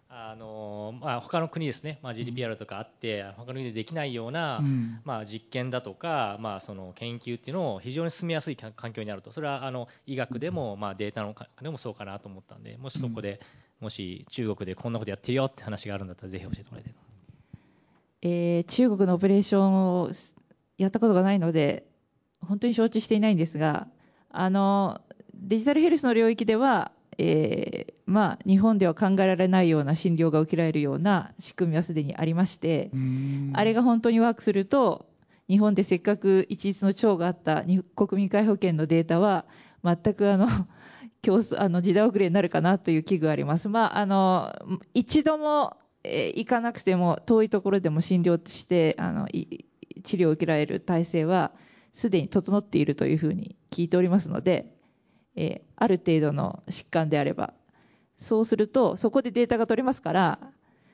[0.09, 13.41] あのまあ、他の国ですね、まあ、GDPR とかあって、他の国でできないような、うん、まあ、実験だとか、まあ、その研究っていうのを非常に進めやすい環境になると、それはあの医学でも、まあ、データのでもそうかなと思ったんで、もしそこで、
[13.81, 16.93] もし中国でこんなことやってるよって話があるんだったら、ぜひ教えてもらいたい
[18.21, 20.09] えー、中国のオペレーションを
[20.77, 21.85] やったことがないので、
[22.41, 23.87] 本当に承知していないんですが、
[24.29, 25.01] あの
[25.33, 32.91] デジタルヘルスの領域では、えー、まあ、日本では考えられないような診療が受けられるような仕組みはすでにありまして、
[33.53, 35.07] あれが本当にワークすると、
[35.49, 37.63] 日本でせっかく一律の長があった
[37.95, 39.45] 国民皆保険のデータは、
[39.83, 40.47] 全くあの
[41.21, 43.69] 競争あの時代遅れになるかなという危惧があります。
[43.69, 44.53] まあ、あの
[44.93, 51.51] 一度も、えー、行かなくても遠いところでも診療してあの治療を受けられる体制は
[51.93, 54.76] すでに整っているというふうに聞いておりますので、えー、
[55.75, 57.53] ある程度の疾患であれば、
[58.17, 60.39] そうすると、そこでデータが取れますから、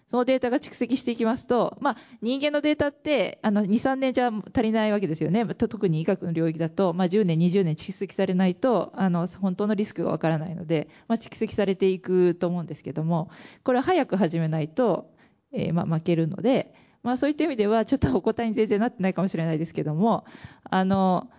[0.08, 5.46] そのデータが蓄積していきますと、まあ、人間のデータって、あの、2、3年じゃ足りないわけですよね。
[5.46, 13.32] 特に医学の領域だと、まあ、10年、20年蓄積されないと、あの、本当のリスクがわからないので、まあ、蓄積されていくと思うんですけども、
[13.64, 15.10] これは早く始めないと、
[15.52, 20.26] えー、まあ、負けるので、まあ、そういった意味では、ちょっとお答えに全然なってないかもしれないですけども、
[20.64, 21.30] あの、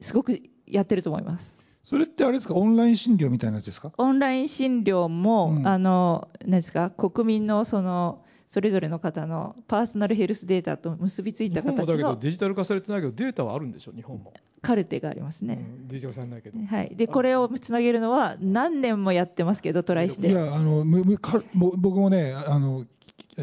[0.00, 1.56] すごくやってると思います。
[1.84, 3.92] それってあれですか、オンライン診療みたいなやつですか？
[3.98, 13.92] オンライン診療も、うん、あの、何ですか、国民のその、それぞれの方のパーソナルヘルスデータと結びついた形のだけどデジタル化されてないけどデータはあるんでしょ？
[13.92, 14.32] 日本も。
[14.62, 16.58] カルテがありますね、うん、デジタル化されないけど。
[16.64, 16.94] はい。
[16.94, 20.28] でこれをつなげるのは何年もやってますけどトライして。
[20.28, 22.86] いやあのむむか僕もねあの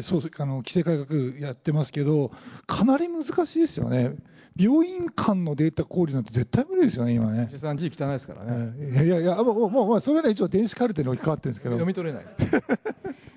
[0.00, 2.30] そうあの規制改革やってますけど
[2.66, 4.14] かなり難しいですよね
[4.56, 7.48] 病院間のデータ交流なんて絶対無理ですよね、今ね。
[7.50, 8.72] 実際字汚いですからね。
[8.92, 11.74] いやいやいや、もう、もう、それは、ね、一応電子カルテに置き換わってるんですけど。
[11.74, 12.24] 読み取れない。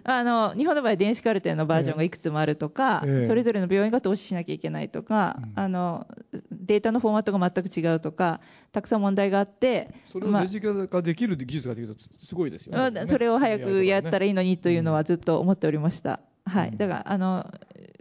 [0.08, 6.06] あの日本の場合、電子カルテのバージョンがいくつもあるとか、えー、それぞれの病院が投資しなきゃいけないとか、うん、あの
[6.52, 8.40] データのフォーマットが全く違うとか、
[8.72, 12.92] たくさん問題があって、それをデジタル化できる技術ができるとすごいですよね。
[12.92, 16.22] まあそれを早くやったらいいのにというのははずっと思っておりました。
[16.46, 16.72] はい。
[16.76, 17.52] だから、あの、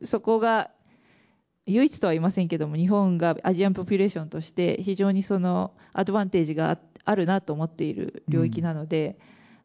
[0.04, 0.70] そこが、
[1.66, 9.18] 唯一とは言いませんけども、日本がアジアンポピュレーションとして非常にそのアドバンテージがあるなと思っている領域なので、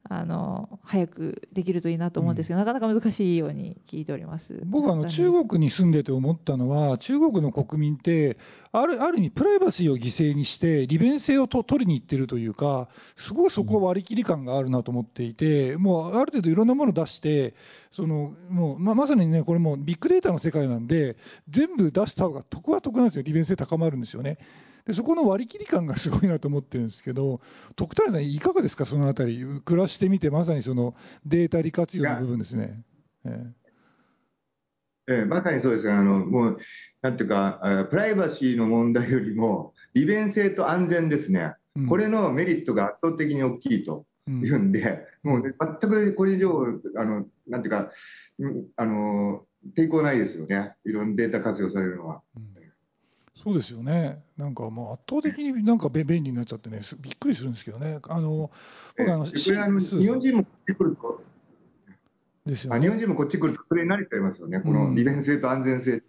[0.04, 4.62] あの、早くできるといいなと思うんですけど、なかなか難しいように聞いております。
[4.66, 8.38] 僕はあの中国に住んでて思ったのは、中国の国民って、
[8.72, 12.88] あるある意味、プライバシーを犠牲にして、利便性をと取りに行ってるというか、
[13.18, 17.54] すごいそこは割り切り感があるなと思っていて、もうある程度いろんなものを出して、
[17.92, 21.18] そのもうままさにね、これもうビッグデータの世界なんで、
[21.50, 24.38] 全部出した方が得は得なんですよ、利便性高まるんですよね。
[24.86, 27.42] でそこの割り切り感がすごいなと思ってるんですけど、
[27.76, 32.84] 徳谷さん、いかがですか、そのあたり、暮らしてみて、まさにそのデータ利活用の部分ですね。
[33.26, 33.60] ええ。
[35.12, 36.58] ええまさにそうですねあの、もう、
[37.02, 41.88] なんていうか、えープライバシーの問題よりも、利便性と安全ですね、うん。
[41.88, 44.46] これのメリットが圧倒的に大きいとうん。
[44.46, 46.64] いうんで、もうね、全くこれ以上、
[46.96, 47.92] あのなんていうか、
[48.38, 52.22] うんあの抵抗ないですよね、いろんなデータ活用されるのは。
[53.44, 58.52] そうですよね、なんかもう圧倒的になんかべ便利になっちゃってね、すびっくりするんですけどね、あの
[58.98, 61.24] 僕あの、日本人もこっち来ると、
[62.46, 62.78] ですよね。
[62.78, 66.04] あ日本人もこっち来ると、それに慣れちゃいますよね、この利便性と安全性。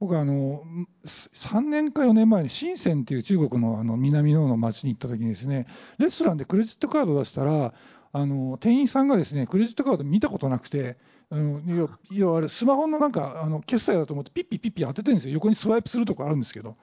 [0.00, 0.64] 僕あの、
[1.04, 5.66] 3年か4年前に深センっていう中国のあの南の方の町に行った時にですね、
[5.98, 7.74] レストランでクレジットカードを出したら、
[8.12, 10.96] あの店員さんがですねクレジットカード見たことなくて、
[11.30, 16.74] あの要要はあれスマホのなんかあの決済だと思って、ピッピッピッピ当ててるんですよ、横にスワイプするとこあるんですけど、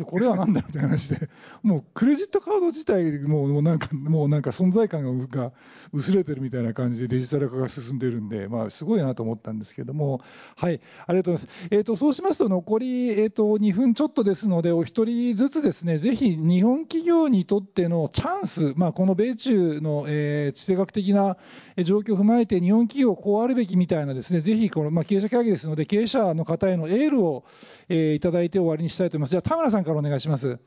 [0.00, 1.28] でこれはなんだみたいな話で、
[1.62, 5.52] もうクレジットカード自体もうなんか、もうなんか存在感が
[5.92, 10.20] 薄れてるみたいな感じでデジタル化が進んでるんで、まあ、すごいなと思ったんですけども、
[10.56, 11.68] はい、ありがとうございます。
[11.70, 21.36] えー、とそうしますと、残り、えー、と2分ちょっとですので、お一人ずつですね、ぜひ日本企業にとってのチャンス、まあ、この米中の、えー地政学的な
[21.84, 27.44] 状況を踏まえて、日本企業こうあるべきみたいなですね、ぜひこの、まあ、経営者会議ですので、経営者の方へのエールを、
[27.88, 29.30] えーいただいて終わりにしたいと思います。
[29.30, 30.58] じゃ、田村さんからお願いします。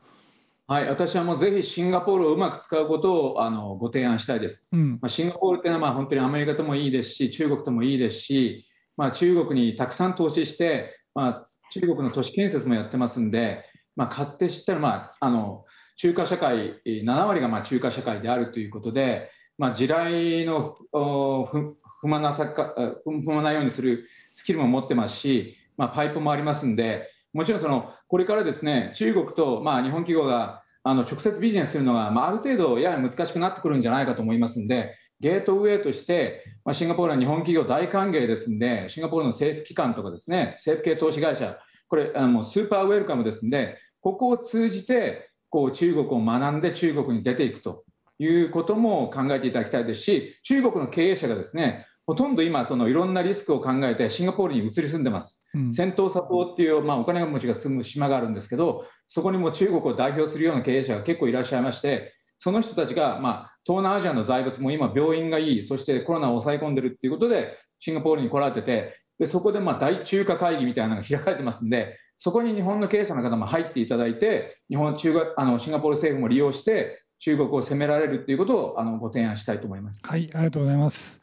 [0.66, 4.68] はい、私はもうぜひシンガポールをうまく使うことをあのご提案したいです。
[4.72, 8.66] うんまあ、シンガポールっていうのはまあ本当にアメリカともいいですし、中国ともいいですし、
[8.96, 13.64] まあ、中国にたくさん投資して、まあ、中国の都市建設もやってますんで、
[13.96, 15.64] まあ、勝手知ったら、まあ、あの
[15.96, 21.74] 中華社会、えー7割がまあ中華社会であるということで、まあ、地雷の踏
[22.08, 41.58] まなさかあ踏まないようにするスキルも持ってますし、まあ、パイプもありますんで、もちろんそのこれからですね中国とまあ日本企業があの直接ビジネスするのが、まあ、る程度やや難しくなってくるんじゃないかと思いますんで、ゲートウェイとして、シンガポールは日本企業大歓迎ですんで、シンガポールの政府機関とかですね、政府系投資会社、
[41.88, 47.84] これ、あのスーパーウェルカムですんで、ここを通じて、こう中国を学んで中国に出ていくと
[48.18, 55.43] いうことも考えていただきたいですし、中国の経営者がですね、ほとんど今、いろんなリスクを考えて、シンガポールに移り住んでます。
[55.54, 80.00] うんセントーサ島っていう、まあ、お金持ちが住む島があるんですけど、そこにも中国を代表するような経営者が結構いらっしゃいまして、その人たちが、まあ、東南アジアの財閥も今、病院がいい、そしてコロナを抑え込んでるっていうことで、シンガポールに来られてて、でそこでまあ大中華会議みたいなのが開かれてますんで、そこに日本の経営者の方も入っていただいて、日本中国あのシンガポール政府も利用して、中国を攻められるっていうことをあのご提案したいと思います。
[80.02, 81.22] はい、ありがとうございます。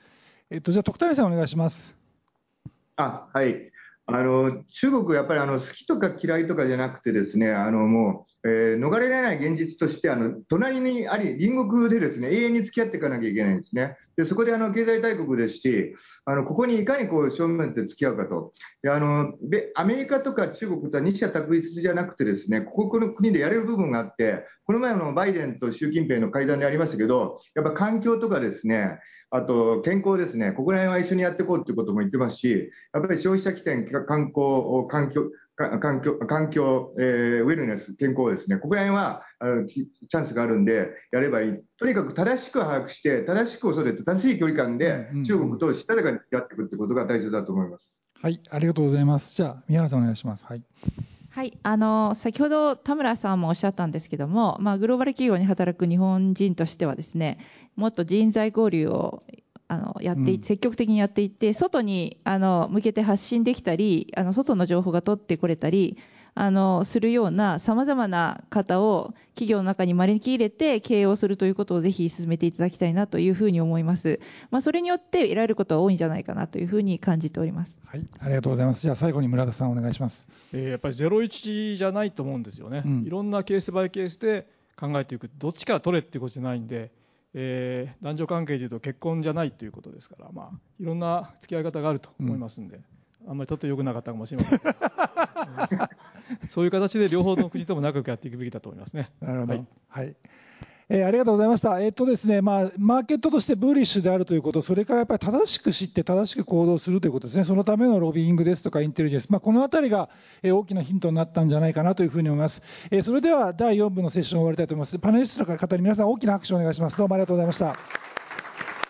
[0.50, 1.96] えっと、じゃあ、徳谷さんお願いします。
[2.98, 3.71] あはい
[4.12, 13.98] 中国、やっぱりあの好きとか嫌いとかじゃなくて、ですねあのもう、逃れられない現実としてあの、隣にあり、隣国でですね永遠に付き合っていかなきゃいけないんですね。
[14.18, 18.54] でそこであの経済大国ですし、あのここにいかにこう正面で付き合うかと
[18.88, 19.34] あの、
[19.76, 35.30] アメリカとか中国とは二者択一じゃなくて、ですねここの国でやれる部分があって、この前のバイデンと習近平の会談でありましたけど、やっぱ環境とかですね、あと健康ですね、ここら辺は一緒にやっていこうということも言ってますし、やっぱり消費者起点、観光、環境、
[35.80, 41.54] 環境、環境えーウェルネス、健康ですね、ここら辺はあのきチャンスがあるんで、やればいい。
[41.78, 47.92] とにかく正しく把握して、正しく恐れて、正しい距離感で中国としたたかにやっていくってことが大切だと思います。
[48.22, 49.36] はい、ありがとうございます。
[49.36, 50.46] じゃあ、宮原さんお願いします。
[50.46, 50.64] はい。
[51.34, 57.40] はい、あの先ほど田村さんもおっしゃったんですけども、まあ、グローバル企業に働く日本人としてはですね
[57.78, 59.24] もっと人材交流を
[59.72, 65.98] あのやっていうん積極的にやっていって外にあの向けて発信できたりあの外の情報が取ってこれたり
[66.34, 74.20] あのするようなさまざまな方を企業の中に招き入れて経営をするということをぜひ進めていただきたいなというふうに思います。
[74.50, 77.80] まあ、それによって得られることは多いんじゃないかなというふうに感じております。
[77.86, 78.82] はい、ありがとうございます。
[78.82, 80.30] じゃあ最後に村田さんお願いします。
[80.54, 84.48] えーやっぱりゼロ一じゃないと思うんですよね、うんいろんなケースバイケースで
[84.78, 86.92] 考えていく、どっちから取れっていうことじゃないんで、
[87.34, 92.82] えー男女関係でいうと結婚じゃないということですから、まあ、いろんな付き合い方があると思いますんで、
[93.28, 94.60] あんまりちょっと良くなかったかもしれません
[96.50, 99.10] そういう形で両方の国とも仲良くやっていくべきだと思いますね。
[99.22, 99.54] なるほど。
[99.54, 100.16] ははいい。
[100.94, 101.80] えーありがとうございました。
[101.80, 107.46] えっとですね、まあ、マーケットとしてブーリッシュであるということ、それからやっぱり正しく知って正しく行動するということですね。
[107.46, 109.30] そのためのロビーイングですとかインテリジェンス。
[109.30, 110.10] まあ、このあたりが、
[110.44, 112.62] えー大きなヒントになったんじゃないかなというふうに思います。
[112.90, 115.00] えーそれでは第4部のセッションを終わりたいと思います。
[115.00, 116.98] パネリストの方に皆さん大きな拍手をお願いします。
[116.98, 117.74] どうもありがとうございました。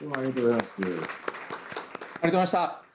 [0.02, 0.72] どうもありがとうございます。
[0.74, 1.06] ありがとう
[2.24, 2.91] ございました。